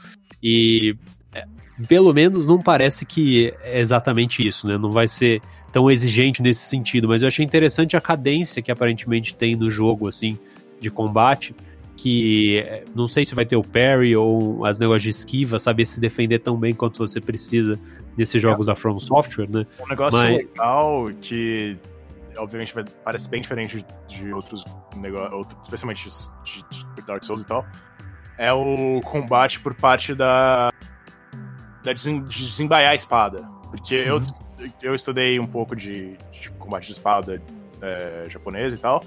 [0.43, 0.93] e
[1.88, 4.77] pelo menos não parece que é exatamente isso, né?
[4.77, 9.36] Não vai ser tão exigente nesse sentido, mas eu achei interessante a cadência que aparentemente
[9.36, 10.38] tem no jogo, assim,
[10.79, 11.55] de combate,
[11.95, 15.86] que é, não sei se vai ter o parry ou as negócios de esquiva, saber
[15.86, 17.79] se defender tão bem quanto você precisa
[18.17, 18.71] nesses jogos é.
[18.71, 19.65] da From Software, né?
[19.82, 20.38] Um negócio mas...
[20.38, 21.77] legal que
[22.38, 24.63] obviamente parece bem diferente de outros
[24.95, 26.10] negócios, especialmente
[26.43, 27.65] de, de Dark Souls e tal,
[28.38, 30.71] é o combate por parte da
[31.84, 33.43] de desembaiar a espada.
[33.69, 34.21] Porque uhum.
[34.60, 37.41] eu, eu estudei um pouco de, de combate de espada
[37.82, 39.03] é, japonês e tal.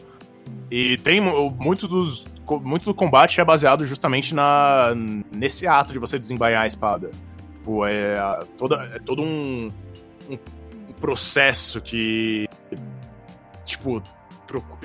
[0.70, 2.24] E tem muitos dos.
[2.62, 4.92] Muito do combate é baseado justamente na,
[5.32, 7.10] nesse ato de você desembaiar a espada.
[7.54, 9.68] Tipo, é, toda, é todo um,
[10.30, 10.38] um
[11.00, 12.48] processo que.
[13.64, 14.00] Tipo,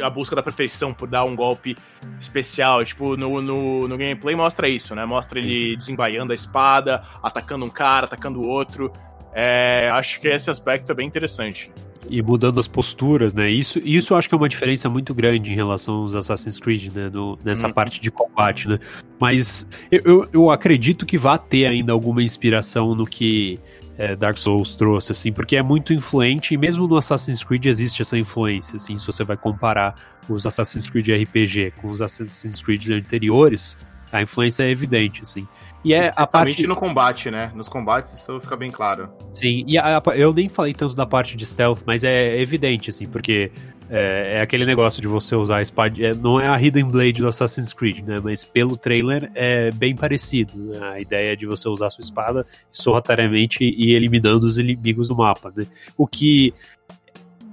[0.01, 1.77] a busca da perfeição por dar um golpe
[2.19, 2.83] especial.
[2.83, 5.05] Tipo, no, no, no gameplay mostra isso, né?
[5.05, 8.91] Mostra ele desembaiando a espada, atacando um cara, atacando o outro.
[9.33, 11.71] É, acho que esse aspecto é bem interessante.
[12.13, 13.49] E mudando as posturas, né?
[13.49, 16.93] Isso, isso eu acho que é uma diferença muito grande em relação aos Assassin's Creed,
[16.93, 17.09] né?
[17.09, 17.71] No, nessa hum.
[17.71, 18.77] parte de combate, né?
[19.19, 23.57] Mas eu, eu, eu acredito que vá ter ainda alguma inspiração no que
[23.97, 28.01] é, Dark Souls trouxe, assim, porque é muito influente, e mesmo no Assassin's Creed existe
[28.01, 29.95] essa influência, assim, se você vai comparar
[30.27, 33.77] os Assassin's Creed RPG com os Assassin's Creed anteriores,
[34.11, 35.47] a influência é evidente, assim.
[35.83, 37.51] E é a parte no combate, né?
[37.55, 39.09] Nos combates isso fica bem claro.
[39.31, 42.91] Sim, e a, a, eu nem falei tanto da parte de stealth, mas é evidente,
[42.91, 43.51] assim, porque
[43.89, 45.95] é, é aquele negócio de você usar a espada.
[45.99, 48.17] É, não é a Hidden Blade do Assassin's Creed, né?
[48.23, 50.53] Mas pelo trailer é bem parecido.
[50.55, 50.79] Né?
[50.93, 55.15] A ideia é de você usar a sua espada sorrateiramente e eliminando os inimigos do
[55.15, 55.65] mapa, né?
[55.97, 56.53] O que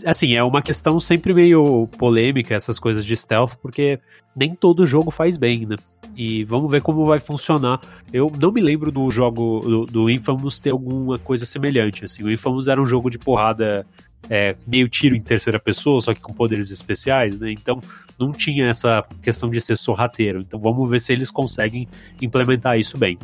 [0.06, 3.98] assim, é uma questão sempre meio polêmica essas coisas de stealth, porque
[4.36, 5.76] nem todo jogo faz bem, né?
[6.18, 7.78] E vamos ver como vai funcionar.
[8.12, 12.04] Eu não me lembro do jogo do, do Infamous ter alguma coisa semelhante.
[12.04, 13.86] Assim, o Infamous era um jogo de porrada
[14.28, 17.52] é, meio tiro em terceira pessoa, só que com poderes especiais, né?
[17.52, 17.80] Então
[18.18, 20.40] não tinha essa questão de ser sorrateiro.
[20.40, 21.86] Então vamos ver se eles conseguem
[22.20, 23.16] implementar isso bem.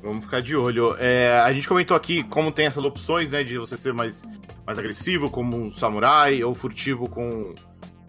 [0.00, 0.94] Vamos ficar de olho.
[1.00, 3.42] É, a gente comentou aqui como tem essas opções, né?
[3.42, 4.22] De você ser mais,
[4.64, 7.52] mais agressivo, como um samurai, ou furtivo com,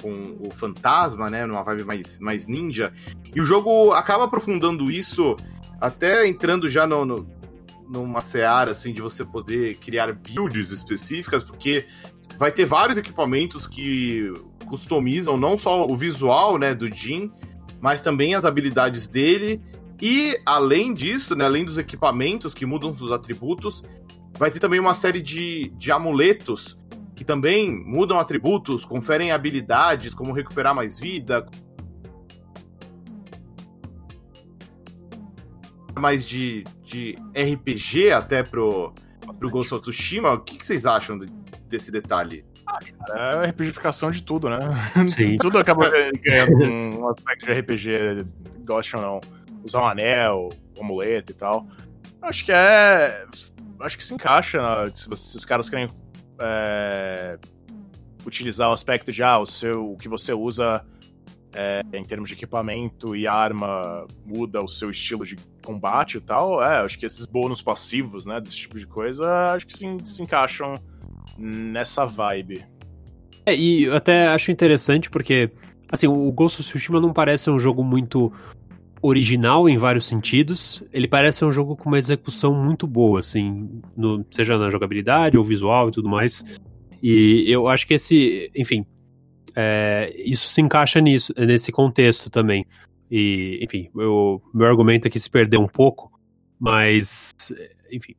[0.04, 1.46] com o fantasma, né?
[1.46, 2.92] Numa vibe mais, mais ninja.
[3.34, 5.38] E o jogo acaba aprofundando isso,
[5.80, 7.44] até entrando já no, no
[7.88, 11.86] numa seara assim de você poder criar builds específicas, porque
[12.38, 14.32] vai ter vários equipamentos que
[14.68, 17.32] customizam não só o visual, né, do Jin,
[17.80, 19.62] mas também as habilidades dele.
[20.02, 23.84] E além disso, né, além dos equipamentos que mudam os atributos,
[24.38, 26.78] vai ter também uma série de, de amuletos
[27.24, 31.46] que também mudam atributos, conferem habilidades, como recuperar mais vida,
[35.98, 38.94] mais de, de RPG até pro,
[39.40, 40.34] pro Ghost of Tsushima.
[40.34, 41.28] O que, que vocês acham de,
[41.70, 42.46] desse detalhe?
[42.68, 44.58] Ah, cara, é a RPGificação de tudo, né?
[45.08, 45.38] Sim.
[45.40, 48.26] tudo acaba ganhando um aspecto de RPG,
[48.66, 49.22] goste ou não.
[49.64, 51.66] Usar um anel, um amuleto e tal.
[52.22, 53.26] Acho que é.
[53.80, 54.92] Acho que se encaixa né?
[54.94, 55.88] se, se, os caras querem
[56.40, 57.38] é,
[58.26, 60.86] utilizar o aspecto de ah, o, seu, o que você usa
[61.56, 66.64] é, em termos de equipamento e arma muda o seu estilo de combate e tal,
[66.64, 70.24] é, acho que esses bônus passivos, né, desse tipo de coisa, acho que se, se
[70.24, 70.76] encaixam
[71.38, 72.66] nessa vibe.
[73.46, 75.52] É, e eu até acho interessante porque,
[75.90, 78.32] assim, o Ghost of Tsushima não parece um jogo muito
[79.04, 80.82] original em vários sentidos.
[80.94, 85.38] Ele parece ser um jogo com uma execução muito boa, assim, no, seja na jogabilidade
[85.38, 86.44] ou visual e tudo mais.
[87.02, 88.86] E eu acho que esse, enfim,
[89.54, 92.66] é, isso se encaixa nisso, nesse contexto também.
[93.12, 96.10] E, enfim, o meu argumento aqui se perdeu um pouco,
[96.58, 97.32] mas,
[97.92, 98.16] enfim.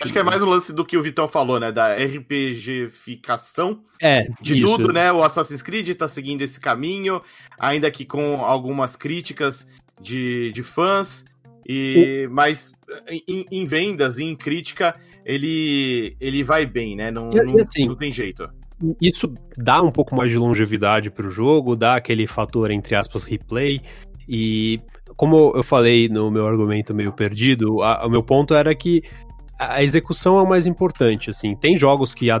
[0.00, 1.70] Acho que é mais o lance do que o Vitão falou, né?
[1.70, 4.66] Da RPGificação é, de isso.
[4.66, 5.12] tudo, né?
[5.12, 7.22] O Assassin's Creed tá seguindo esse caminho,
[7.58, 9.66] ainda que com algumas críticas
[10.00, 11.24] de, de fãs.
[11.66, 12.28] E.
[12.30, 12.72] Mas
[13.08, 17.10] em, em, vendas e em crítica, ele, ele vai bem, né?
[17.10, 18.48] Não, não, assim, não tem jeito
[19.00, 23.24] isso dá um pouco mais de longevidade para o jogo, dá aquele fator, entre aspas,
[23.24, 23.80] replay.
[24.28, 24.80] E
[25.16, 29.02] como eu falei no meu argumento meio perdido, a, o meu ponto era que
[29.58, 31.54] a execução é o mais importante, assim.
[31.54, 32.34] Tem jogos que é,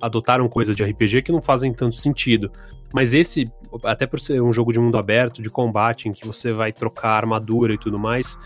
[0.00, 2.50] adotaram coisas de RPG que não fazem tanto sentido.
[2.94, 3.50] Mas esse,
[3.82, 7.16] até por ser um jogo de mundo aberto, de combate, em que você vai trocar
[7.16, 8.38] armadura e tudo mais,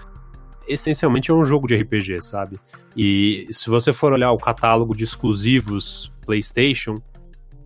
[0.67, 2.59] essencialmente é um jogo de RPG, sabe?
[2.97, 6.99] E se você for olhar o catálogo de exclusivos PlayStation,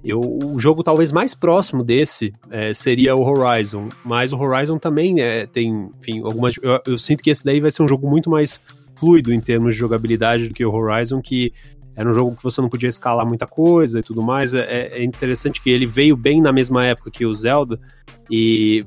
[0.04, 5.20] eu, o jogo talvez mais próximo desse é, seria o Horizon, mas o Horizon também
[5.20, 6.56] é, tem, enfim, algumas.
[6.60, 8.60] Eu, eu, sinto que esse daí vai ser um jogo muito mais
[8.96, 11.52] fluido em termos de jogabilidade do que o Horizon, que
[11.94, 14.54] era um jogo que você não podia escalar muita coisa e tudo mais.
[14.54, 17.78] É, é interessante que ele veio bem na mesma época que o Zelda
[18.30, 18.84] e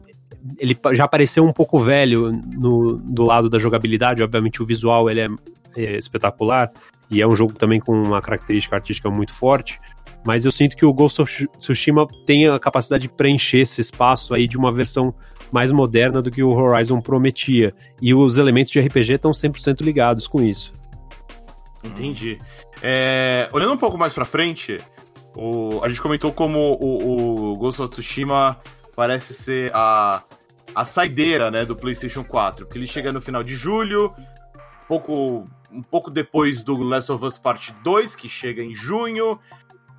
[0.60, 4.24] ele já pareceu um pouco velho no, do lado da jogabilidade.
[4.24, 5.28] Obviamente, o visual ele é,
[5.76, 6.72] é espetacular
[7.10, 9.80] e é um jogo também com uma característica artística muito forte.
[10.26, 14.34] Mas eu sinto que o Ghost of Tsushima tem a capacidade de preencher esse espaço
[14.34, 15.14] aí de uma versão
[15.52, 17.74] mais moderna do que o Horizon prometia.
[18.02, 20.74] E os elementos de RPG estão 100% ligados com isso.
[21.84, 22.40] Entendi.
[22.88, 24.78] É, olhando um pouco mais pra frente,
[25.36, 28.60] o, a gente comentou como o, o Ghost of Tsushima
[28.96, 30.22] parece ser a,
[30.76, 34.14] a saideira né, do PlayStation 4, porque ele chega no final de julho,
[34.88, 39.40] pouco, um pouco depois do Last of Us Part 2, que chega em junho,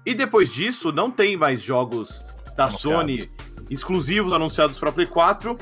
[0.07, 2.25] e depois disso não tem mais jogos
[2.57, 2.81] da Anunciados.
[2.81, 3.31] Sony
[3.68, 5.59] exclusivos anunciados para Play 4,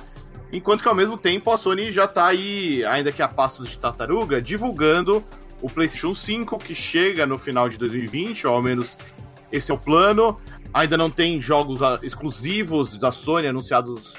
[0.53, 3.79] enquanto que ao mesmo tempo a Sony já está aí, ainda que a passos de
[3.79, 5.25] tartaruga, divulgando
[5.65, 8.99] o PlayStation 5 que chega no final de 2020, ou ao menos
[9.51, 10.39] esse é o plano.
[10.75, 14.13] Ainda não tem jogos ah, exclusivos da Sony anunciados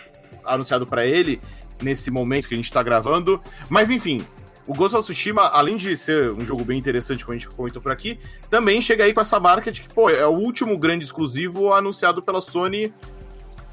[0.43, 1.39] anunciado para ele
[1.83, 3.39] nesse momento que a gente está gravando.
[3.69, 4.25] Mas enfim,
[4.65, 7.79] o Ghost of Tsushima, além de ser um jogo bem interessante, como a gente comentou
[7.79, 11.05] por aqui, também chega aí com essa marca de que, pô, é o último grande
[11.05, 12.91] exclusivo anunciado pela Sony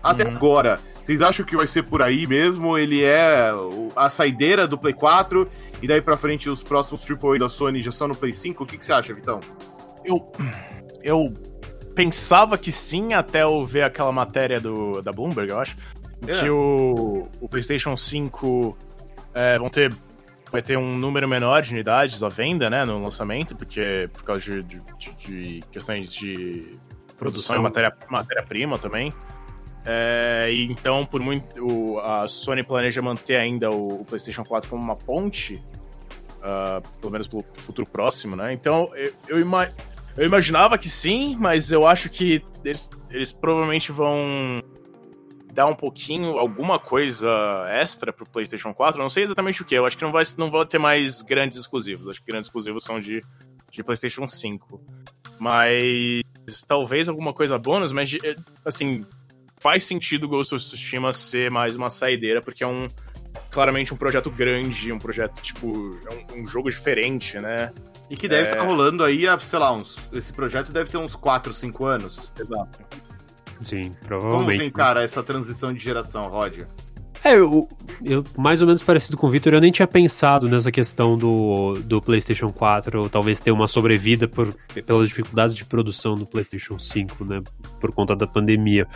[0.02, 0.36] até uhum.
[0.36, 0.78] agora.
[1.02, 2.78] Vocês acham que vai ser por aí mesmo?
[2.78, 3.50] Ele é
[3.96, 5.50] a saideira do Play 4
[5.82, 8.62] e daí pra frente os próximos AAA da Sony já são no Play 5?
[8.62, 9.40] O que, que você acha, Vitão?
[10.04, 10.32] Eu.
[11.02, 11.34] Eu
[11.96, 15.76] pensava que sim, até eu ver aquela matéria do, da Bloomberg, eu acho.
[16.26, 16.40] É.
[16.40, 18.78] Que o, o PlayStation 5
[19.34, 19.92] é, vão ter.
[20.50, 24.40] Vai ter um número menor de unidades à venda, né, no lançamento, porque por causa
[24.40, 24.80] de, de,
[25.26, 26.70] de questões de
[27.16, 29.12] produção e matéria-prima matéria também.
[29.84, 31.98] É, então, por muito.
[32.00, 35.54] A Sony planeja manter ainda o, o, PlayStation 4 como uma ponte,
[36.38, 38.52] uh, pelo menos pelo futuro próximo, né?
[38.52, 39.76] Então, eu, eu imagino
[40.16, 44.62] Eu imaginava que sim, mas eu acho que eles, eles provavelmente vão
[45.52, 47.28] dar um pouquinho, alguma coisa
[47.68, 48.98] extra pro PlayStation 4.
[48.98, 49.74] Eu não sei exatamente o que.
[49.74, 52.08] Eu acho que não vai, não vai ter mais grandes exclusivos.
[52.08, 53.22] Acho que grandes exclusivos são de,
[53.70, 54.80] de PlayStation 5.
[55.38, 56.22] Mas
[56.66, 58.16] talvez alguma coisa bônus, mas
[58.64, 59.04] assim,
[59.62, 62.88] faz sentido o Ghost of Tsushima ser mais uma saideira, porque é um
[63.50, 67.70] claramente um projeto grande, um projeto, tipo, é um, um jogo diferente, né?
[68.10, 68.60] E que deve estar é...
[68.60, 69.96] tá rolando aí, sei lá, uns.
[70.12, 72.32] Esse projeto deve ter uns 4, 5 anos.
[72.38, 72.80] Exato.
[73.62, 74.44] Sim, provavelmente.
[74.44, 76.62] Como você encara essa transição de geração, Rod?
[77.24, 77.68] É, eu,
[78.02, 81.74] eu, mais ou menos parecido com o Victor, eu nem tinha pensado nessa questão do,
[81.84, 84.52] do PlayStation 4, talvez ter uma sobrevida por,
[84.84, 87.40] pelas dificuldades de produção do PlayStation 5, né,
[87.80, 88.88] por conta da pandemia.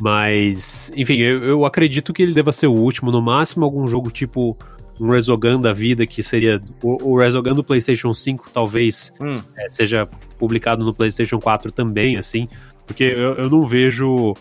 [0.00, 4.10] Mas, enfim, eu, eu acredito que ele deva ser o último, no máximo algum jogo
[4.10, 4.56] tipo
[5.00, 9.38] um Resogun da vida, que seria o, o Resogun do PlayStation 5, talvez hum.
[9.56, 12.48] é, seja publicado no PlayStation 4 também, assim,
[12.86, 14.34] porque eu, eu não vejo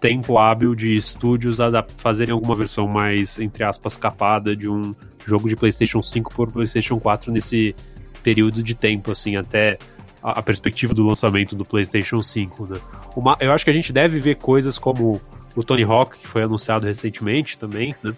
[0.00, 4.94] tempo hábil de estúdios a fazerem alguma versão mais, entre aspas, capada de um
[5.26, 7.74] jogo de PlayStation 5 por PlayStation 4 nesse
[8.22, 9.78] período de tempo, assim, até
[10.22, 12.80] a, a perspectiva do lançamento do PlayStation 5, né?
[13.16, 15.20] Uma, eu acho que a gente deve ver coisas como
[15.54, 18.14] o Tony Hawk, que foi anunciado recentemente também, né?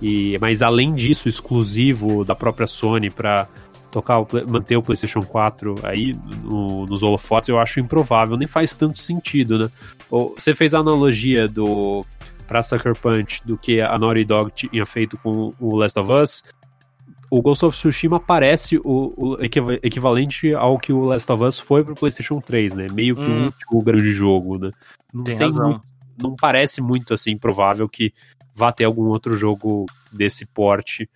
[0.00, 3.46] E, mas além disso, exclusivo da própria Sony para
[3.90, 8.74] tocar o, manter o PlayStation 4 aí no, nos holofotes, eu acho improvável, nem faz
[8.74, 9.70] tanto sentido, né?
[10.10, 12.04] Você fez a analogia do
[12.48, 16.42] para Sucker Punch do que a Naughty Dog tinha feito com o Last of Us.
[17.32, 19.38] O Ghost of Tsushima parece o, o
[19.82, 22.88] equivalente ao que o Last of Us foi pro PlayStation 3, né?
[22.92, 23.40] Meio que hum.
[23.40, 24.70] o último grande jogo, né?
[25.14, 25.50] Não tem, tem.
[25.50, 25.82] Muito,
[26.22, 28.12] não parece muito assim provável que
[28.54, 31.08] vá ter algum outro jogo desse porte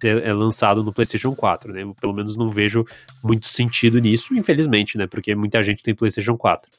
[0.00, 1.82] é lançado no PlayStation 4, né?
[1.82, 2.84] Eu, pelo menos não vejo
[3.20, 5.08] muito sentido nisso, infelizmente, né?
[5.08, 6.70] Porque muita gente tem PlayStation 4.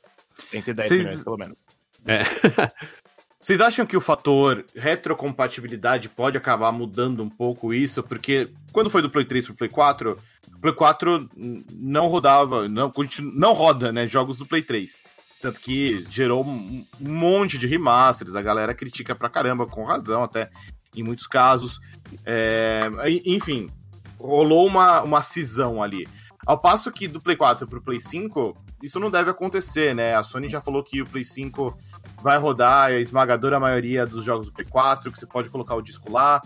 [0.51, 0.99] Tem que ter 10 Cês...
[1.01, 1.57] milhões, pelo menos.
[2.05, 2.21] É.
[3.45, 8.01] Vocês acham que o fator retrocompatibilidade pode acabar mudando um pouco isso?
[8.01, 10.17] Porque quando foi do Play 3 pro Play 4,
[10.51, 11.29] o Play 4
[11.71, 12.91] não rodava, não,
[13.35, 14.99] não roda, né, jogos do Play 3.
[15.39, 20.49] Tanto que gerou um monte de remasters, a galera critica pra caramba, com razão até,
[20.95, 21.79] em muitos casos.
[22.25, 22.89] É,
[23.23, 23.69] enfim,
[24.17, 26.07] rolou uma, uma cisão ali.
[26.47, 30.15] Ao passo que do Play 4 pro Play 5, isso não deve acontecer, né?
[30.15, 31.77] A Sony já falou que o Play 5
[32.25, 35.81] vai rodar a esmagadora maioria dos jogos do Play 4, que você pode colocar o
[35.81, 36.41] disco lá.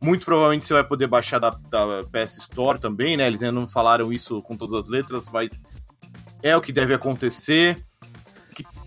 [0.00, 3.26] Muito provavelmente você vai poder baixar da, da PS Store também, né?
[3.26, 5.60] Eles ainda não falaram isso com todas as letras, mas
[6.40, 7.84] é o que deve acontecer.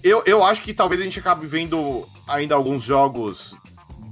[0.01, 3.53] Eu, eu acho que talvez a gente acabe vendo ainda alguns jogos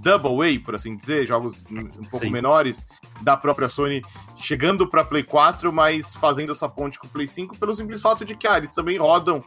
[0.03, 2.33] Double A, por assim dizer, jogos um pouco Sim.
[2.33, 2.85] menores
[3.21, 4.01] da própria Sony
[4.35, 8.25] chegando para Play 4, mas fazendo essa ponte com o Play 5 pelo simples fato
[8.25, 9.41] de que ah, eles também rodam,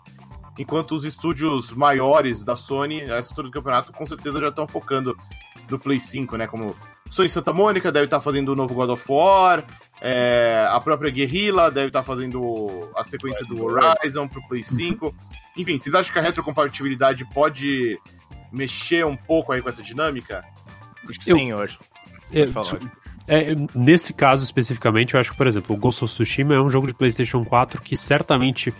[0.58, 5.16] enquanto os estúdios maiores da Sony, essa altura do campeonato, com certeza já estão focando
[5.70, 6.46] no Play 5, né?
[6.46, 6.74] Como
[7.08, 9.64] Sony Santa Mônica deve estar tá fazendo o novo God of War,
[10.00, 15.14] é, a própria Guerrilla deve estar tá fazendo a sequência do Horizon pro Play 5.
[15.56, 17.98] Enfim, vocês acham que a retrocompatibilidade pode
[18.52, 20.44] mexer um pouco aí com essa dinâmica?
[21.08, 21.78] Acho que eu, sim, hoje.
[22.32, 26.60] É, é, nesse caso especificamente, eu acho que, por exemplo, o Ghost of Tsushima é
[26.60, 28.72] um jogo de PlayStation 4 que certamente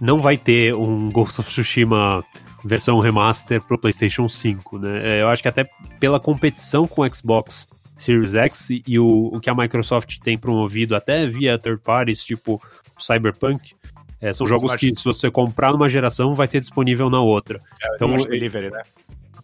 [0.00, 2.24] não vai ter um Ghost of Tsushima
[2.64, 5.18] versão remaster pro PlayStation 5, né?
[5.18, 5.68] É, eu acho que até
[6.00, 10.94] pela competição com o Xbox Series X e o, o que a Microsoft tem promovido
[10.94, 12.60] até via third parties, tipo
[12.98, 13.74] Cyberpunk,
[14.20, 17.58] é, são jogos que se você comprar numa geração vai ter disponível na outra.
[17.82, 18.82] É, então, o Delivery, né?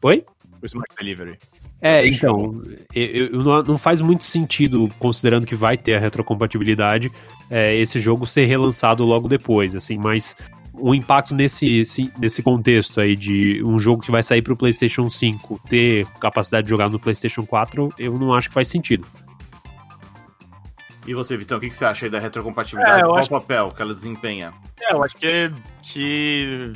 [0.02, 0.24] Oi?
[0.60, 1.38] O Smart Delivery.
[1.80, 2.60] É, então,
[2.94, 7.10] eu, eu, não faz muito sentido, considerando que vai ter a retrocompatibilidade,
[7.52, 10.34] é, esse jogo ser relançado logo depois, assim, mas
[10.72, 11.82] o impacto nesse,
[12.18, 16.64] nesse contexto aí de um jogo que vai sair para o PlayStation 5 ter capacidade
[16.64, 19.06] de jogar no PlayStation 4, eu não acho que faz sentido.
[21.06, 23.02] E você, Vitão, o que, que você acha aí da retrocompatibilidade?
[23.02, 23.28] É, Qual acho...
[23.28, 24.54] o papel que ela desempenha?
[24.80, 26.72] É, eu acho que, que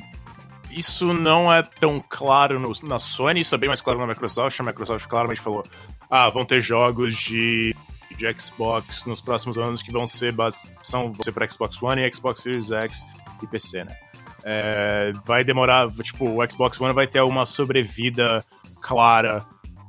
[0.70, 4.60] isso não é tão claro no, na Sony, isso é bem mais claro na Microsoft.
[4.60, 5.64] A Microsoft claramente falou:
[6.10, 7.74] ah, vão ter jogos de,
[8.16, 10.34] de Xbox nos próximos anos que vão ser,
[10.82, 13.04] são, vão ser para Xbox One e Xbox Series X
[13.42, 13.96] e PC, né?
[14.44, 18.44] É, vai demorar, tipo, o Xbox One vai ter uma sobrevida
[18.80, 19.44] clara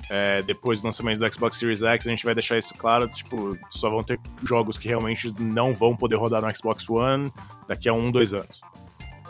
[0.10, 3.58] é, depois do lançamento do Xbox Series X, a gente vai deixar isso claro, tipo,
[3.70, 7.32] só vão ter jogos que realmente não vão poder rodar no Xbox One
[7.68, 8.62] daqui a um, dois anos.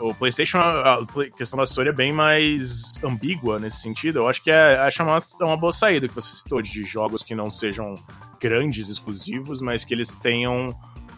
[0.00, 1.04] O PlayStation, a
[1.36, 4.20] questão da história é bem mais ambígua nesse sentido.
[4.20, 7.22] Eu acho que é, acho uma, é uma boa saída que você citou de jogos
[7.22, 7.94] que não sejam
[8.40, 10.74] grandes exclusivos, mas que eles tenham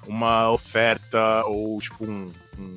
[0.09, 2.26] uma oferta ou tipo um,
[2.59, 2.76] um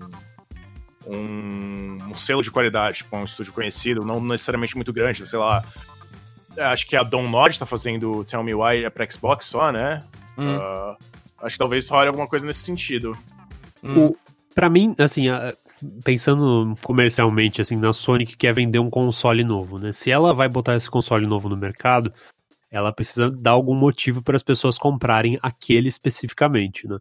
[1.08, 5.64] um, um selo de qualidade, tipo, um estúdio conhecido, não necessariamente muito grande, sei lá.
[6.58, 10.02] Acho que a Don Nod tá fazendo Tell Me Why é pra Xbox só, né?
[10.38, 10.56] Hum.
[10.56, 10.98] Uh,
[11.40, 13.18] acho que talvez role alguma coisa nesse sentido.
[13.84, 14.08] Hum.
[14.08, 14.18] O,
[14.54, 15.26] pra mim, assim,
[16.04, 19.92] pensando comercialmente, assim, na Sony que quer vender um console novo, né?
[19.92, 22.12] Se ela vai botar esse console novo no mercado,
[22.72, 26.98] ela precisa dar algum motivo para as pessoas comprarem aquele especificamente, né?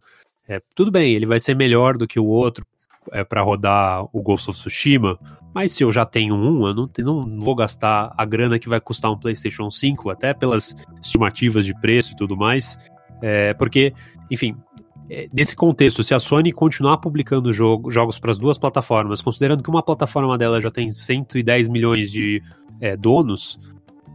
[0.47, 2.65] É, tudo bem, ele vai ser melhor do que o outro
[3.11, 5.17] é, para rodar o Ghost of Tsushima,
[5.53, 6.85] mas se eu já tenho um, eu não,
[7.25, 11.73] não vou gastar a grana que vai custar um PlayStation 5, até pelas estimativas de
[11.79, 12.77] preço e tudo mais,
[13.21, 13.93] é, porque,
[14.29, 14.57] enfim,
[15.31, 19.69] nesse contexto, se a Sony continuar publicando jogo, jogos para as duas plataformas, considerando que
[19.69, 22.41] uma plataforma dela já tem 110 milhões de
[22.79, 23.59] é, donos,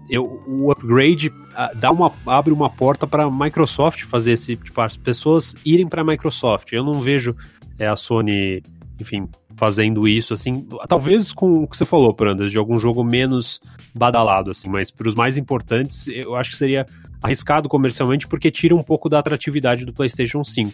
[0.09, 1.30] eu, o upgrade
[1.76, 6.01] dá uma, abre uma porta para a Microsoft fazer esse, tipo, as pessoas irem para
[6.01, 6.72] a Microsoft.
[6.72, 7.36] Eu não vejo
[7.78, 8.62] é, a Sony,
[8.99, 13.61] enfim, fazendo isso, assim, talvez com o que você falou, Prandas, de algum jogo menos
[13.95, 16.86] badalado, assim, mas para os mais importantes, eu acho que seria
[17.23, 20.71] arriscado comercialmente porque tira um pouco da atratividade do PlayStation 5.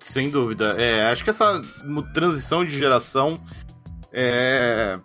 [0.00, 0.74] Sem dúvida.
[0.78, 1.60] É, acho que essa
[2.12, 3.42] transição de geração
[4.12, 4.98] é,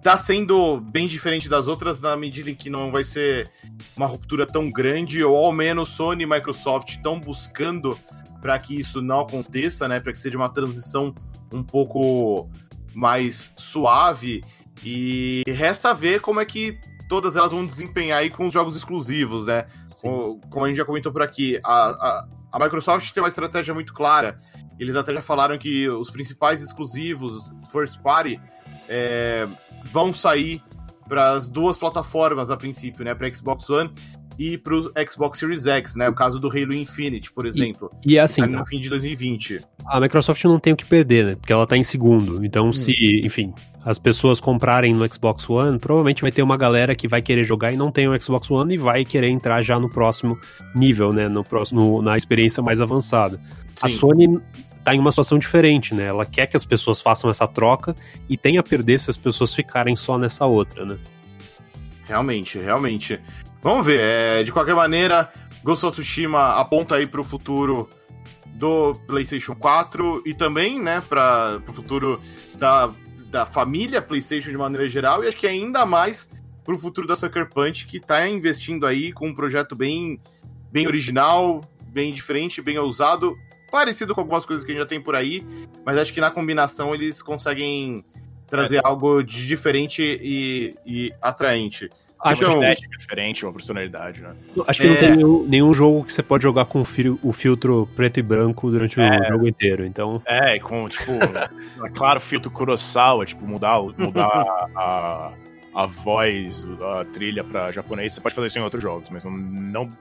[0.00, 3.50] tá sendo bem diferente das outras na medida em que não vai ser
[3.96, 7.98] uma ruptura tão grande, ou ao menos Sony e Microsoft estão buscando
[8.40, 9.98] para que isso não aconteça, né?
[9.98, 11.12] Para que seja uma transição
[11.52, 12.48] um pouco
[12.94, 14.40] mais suave.
[14.84, 16.78] E resta ver como é que
[17.08, 19.66] todas elas vão desempenhar aí com os jogos exclusivos, né?
[20.00, 23.72] Como, como a gente já comentou por aqui, a, a, a Microsoft tem uma estratégia
[23.72, 24.38] muito clara.
[24.78, 28.40] Eles até já falaram que os principais exclusivos, first party,
[28.88, 29.46] é,
[29.84, 30.62] vão sair
[31.08, 33.14] para as duas plataformas a princípio, né?
[33.14, 33.90] Para Xbox One
[34.38, 36.08] e para o Xbox Series X, né?
[36.08, 37.90] O caso do Halo Infinite, por exemplo.
[38.04, 38.42] E, e é assim.
[38.42, 39.60] no fim de 2020.
[39.86, 41.34] A Microsoft não tem o que perder, né?
[41.36, 42.44] Porque ela está em segundo.
[42.44, 42.72] Então, hum.
[42.72, 42.92] se,
[43.24, 47.44] enfim, as pessoas comprarem no Xbox One, provavelmente vai ter uma galera que vai querer
[47.44, 50.38] jogar e não tem o Xbox One e vai querer entrar já no próximo
[50.74, 51.28] nível, né?
[51.28, 53.38] No próximo, na experiência mais avançada.
[53.38, 53.42] Sim.
[53.82, 54.40] A Sony
[54.84, 56.06] tá em uma situação diferente, né?
[56.06, 57.96] Ela quer que as pessoas façam essa troca
[58.28, 60.96] e tem a perder se as pessoas ficarem só nessa outra, né?
[62.06, 63.20] Realmente, realmente.
[63.66, 63.98] Vamos ver.
[63.98, 65.28] É, de qualquer maneira,
[65.64, 67.90] Ghost of Tsushima aponta aí pro futuro
[68.54, 72.22] do PlayStation 4 e também, né, para o futuro
[72.54, 72.88] da,
[73.28, 76.30] da família PlayStation de maneira geral e acho que ainda mais
[76.64, 80.20] pro futuro da Sucker Punch que tá investindo aí com um projeto bem
[80.70, 83.36] bem original, bem diferente, bem ousado
[83.68, 85.44] parecido com algumas coisas que a gente já tem por aí,
[85.84, 88.04] mas acho que na combinação eles conseguem
[88.46, 91.90] trazer é, algo de diferente e, e atraente.
[92.26, 94.34] Acho então, uma estética diferente, uma personalidade, né?
[94.66, 94.90] Acho que é...
[94.90, 98.70] não tem nenhum, nenhum, jogo que você pode jogar com o, filtro preto e branco
[98.70, 99.20] durante é...
[99.20, 100.20] o jogo inteiro, então...
[100.26, 105.32] É, e com, tipo, é claro, filtro Kurosawa, tipo, mudar, mudar a,
[105.74, 109.32] a voz, a trilha pra japonês, você pode fazer isso em outros jogos, mas não,
[109.32, 109.92] não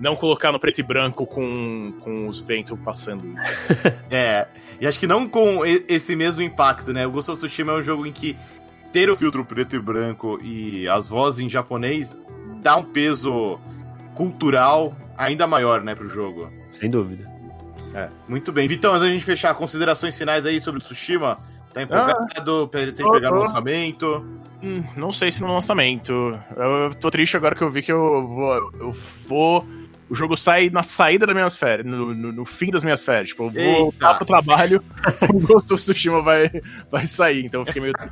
[0.00, 3.22] não colocar no preto e branco com, com os ventos passando.
[4.10, 4.48] é,
[4.80, 7.06] e acho que não com esse mesmo impacto, né?
[7.06, 8.34] O Ghost of Tsushima é um jogo em que
[8.92, 12.16] ter o filtro preto e branco e as vozes em japonês
[12.62, 13.58] dá um peso
[14.14, 16.50] cultural ainda maior, né, pro jogo.
[16.70, 17.28] Sem dúvida.
[17.94, 18.66] É, muito bem.
[18.68, 21.38] Vitão, antes da gente fechar, considerações finais aí sobre o Tsushima?
[21.72, 22.64] Tá empolgado?
[22.64, 24.24] Ah, tem que pegar o lançamento?
[24.62, 26.38] Hum, não sei se no lançamento.
[26.56, 28.92] Eu tô triste agora que eu vi que eu vou, eu
[29.26, 29.66] vou
[30.10, 33.28] o jogo sai na saída das minhas férias, no, no, no fim das minhas férias.
[33.28, 33.78] Tipo, eu vou Eita.
[33.78, 34.82] voltar pro trabalho,
[35.32, 36.50] o Ghost of Tsushima vai,
[36.90, 37.94] vai sair, então eu fiquei meio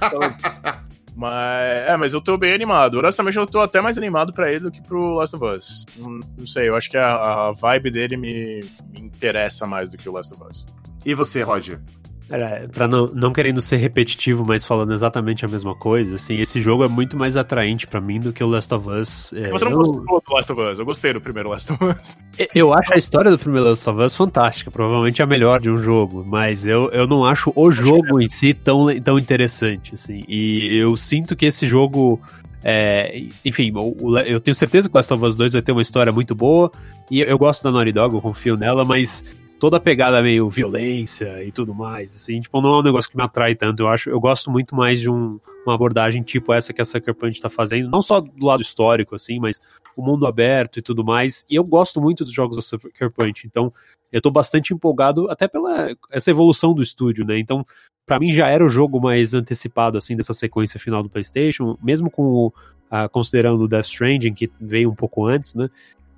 [1.16, 3.00] Mas, é, mas eu tô bem animado.
[3.00, 5.84] Honestamente, eu tô até mais animado para ele do que pro Last of Us.
[5.96, 8.60] Não, não sei, eu acho que a, a vibe dele me,
[8.92, 10.64] me interessa mais do que o Last of Us.
[11.04, 11.80] E você, Roger?
[12.72, 16.84] Pra não, não querendo ser repetitivo, mas falando exatamente a mesma coisa, assim, esse jogo
[16.84, 19.32] é muito mais atraente para mim do que o Last of Us.
[19.32, 22.18] É, eu não gostou do Last of Us, eu gostei do primeiro Last of Us.
[22.54, 25.78] Eu acho a história do primeiro Last of Us fantástica, provavelmente a melhor de um
[25.78, 30.76] jogo, mas eu, eu não acho o jogo em si tão, tão interessante, assim, e
[30.76, 32.20] eu sinto que esse jogo...
[32.64, 33.72] É, enfim,
[34.26, 36.70] eu tenho certeza que o Last of Us 2 vai ter uma história muito boa,
[37.10, 39.24] e eu gosto da Naughty Dog, eu confio nela, mas
[39.58, 43.16] toda a pegada meio violência e tudo mais, assim, tipo, não é um negócio que
[43.16, 46.72] me atrai tanto, eu acho, eu gosto muito mais de um, uma abordagem tipo essa
[46.72, 49.60] que a Sucker Punch tá fazendo, não só do lado histórico, assim, mas
[49.96, 53.46] o mundo aberto e tudo mais, e eu gosto muito dos jogos da Sucker Punch,
[53.46, 53.72] então
[54.12, 57.64] eu tô bastante empolgado até pela essa evolução do estúdio, né, então
[58.06, 62.10] para mim já era o jogo mais antecipado, assim, dessa sequência final do PlayStation, mesmo
[62.10, 65.68] com o, uh, considerando o Death Stranding, que veio um pouco antes, né,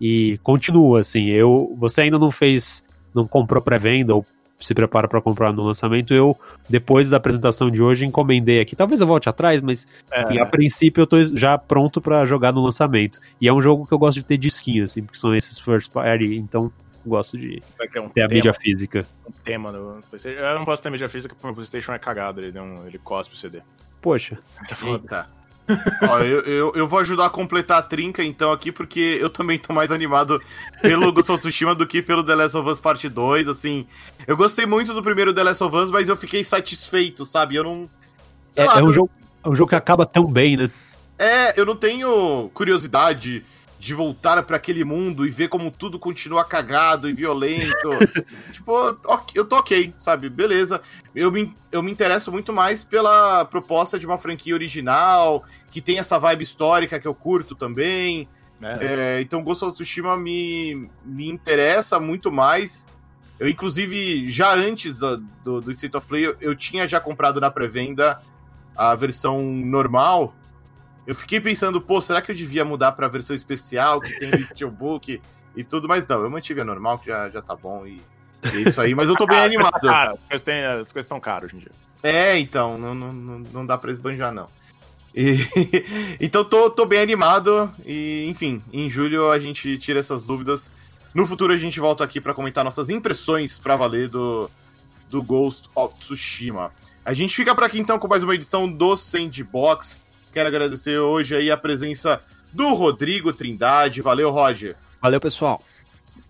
[0.01, 2.85] e continua, assim, eu, você ainda não fez
[3.15, 4.25] não comprou pré-venda ou
[4.59, 6.13] se prepara para comprar no lançamento.
[6.13, 6.39] Eu,
[6.69, 8.77] depois da apresentação de hoje, encomendei aqui.
[8.77, 10.23] Talvez eu volte atrás, mas É.
[10.23, 13.19] enfim, a princípio eu tô já pronto para jogar no lançamento.
[13.41, 15.91] E é um jogo que eu gosto de ter disquinho, assim, porque são esses first
[15.91, 16.71] party, então
[17.07, 19.07] gosto de ter um ter a tema, mídia física.
[19.27, 20.39] um tema no PlayStation.
[20.43, 22.87] Eu não posso ter mídia física porque o meu PlayStation é cagado, ele, deu um,
[22.87, 23.63] ele cospe o CD.
[24.03, 24.39] Poxa,
[24.69, 25.03] Tá foda.
[25.03, 25.40] Eita.
[26.09, 29.59] Ó, eu, eu, eu vou ajudar a completar a trinca então aqui, porque eu também
[29.59, 30.41] tô mais animado
[30.83, 33.87] pelo Ghost of Tsushima do que pelo The Last of Us Part 2, assim.
[34.27, 37.55] Eu gostei muito do primeiro The Last of Us, mas eu fiquei satisfeito, sabe?
[37.57, 37.89] Eu não...
[38.57, 39.11] é, lá, é um eu- jogo,
[39.45, 40.71] é um jogo que acaba tão bem, né?
[41.19, 43.45] É, eu não tenho curiosidade
[43.81, 47.89] de voltar pra aquele mundo e ver como tudo continua cagado e violento.
[48.53, 48.73] tipo,
[49.07, 50.29] ok, eu tô ok, sabe?
[50.29, 50.83] Beleza.
[51.15, 55.99] Eu me, eu me interesso muito mais pela proposta de uma franquia original, que tem
[55.99, 58.29] essa vibe histórica que eu curto também.
[58.61, 62.87] É, É, então, Ghost of Tsushima me, me interessa muito mais.
[63.39, 67.41] Eu, inclusive, já antes do, do, do State of Play, eu, eu tinha já comprado
[67.41, 68.21] na pré-venda
[68.77, 70.35] a versão normal.
[71.11, 74.47] Eu fiquei pensando, pô, será que eu devia mudar pra versão especial, que tem o
[74.47, 75.21] Steelbook
[75.57, 75.89] e tudo?
[75.89, 78.01] Mas não, eu mantive a normal, que já, já tá bom e,
[78.45, 78.95] e é isso aí.
[78.95, 79.81] Mas eu tô bem animado.
[79.81, 81.73] Cara, as coisas, estão caras hoje em dia.
[82.01, 84.47] É, então, não, não, não, dá pra esbanjar, não.
[85.13, 85.35] E-
[86.21, 90.71] então tô, tô bem animado e, enfim, em julho a gente tira essas dúvidas.
[91.13, 94.49] No futuro a gente volta aqui pra comentar nossas impressões pra valer do,
[95.09, 96.71] do Ghost of Tsushima.
[97.05, 100.09] A gente fica por aqui então com mais uma edição do Sandbox.
[100.33, 102.21] Quero agradecer hoje aí a presença
[102.53, 104.03] do Rodrigo Trindade.
[104.03, 104.77] Valeu, Roger.
[105.01, 105.63] Valeu, pessoal.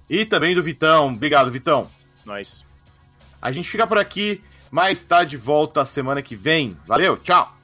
[0.08, 1.12] E também do Vitão.
[1.12, 1.88] Obrigado, Vitão.
[2.24, 2.64] Nós.
[3.40, 6.76] A gente fica por aqui, mas tá de volta semana que vem.
[6.86, 7.59] Valeu, tchau!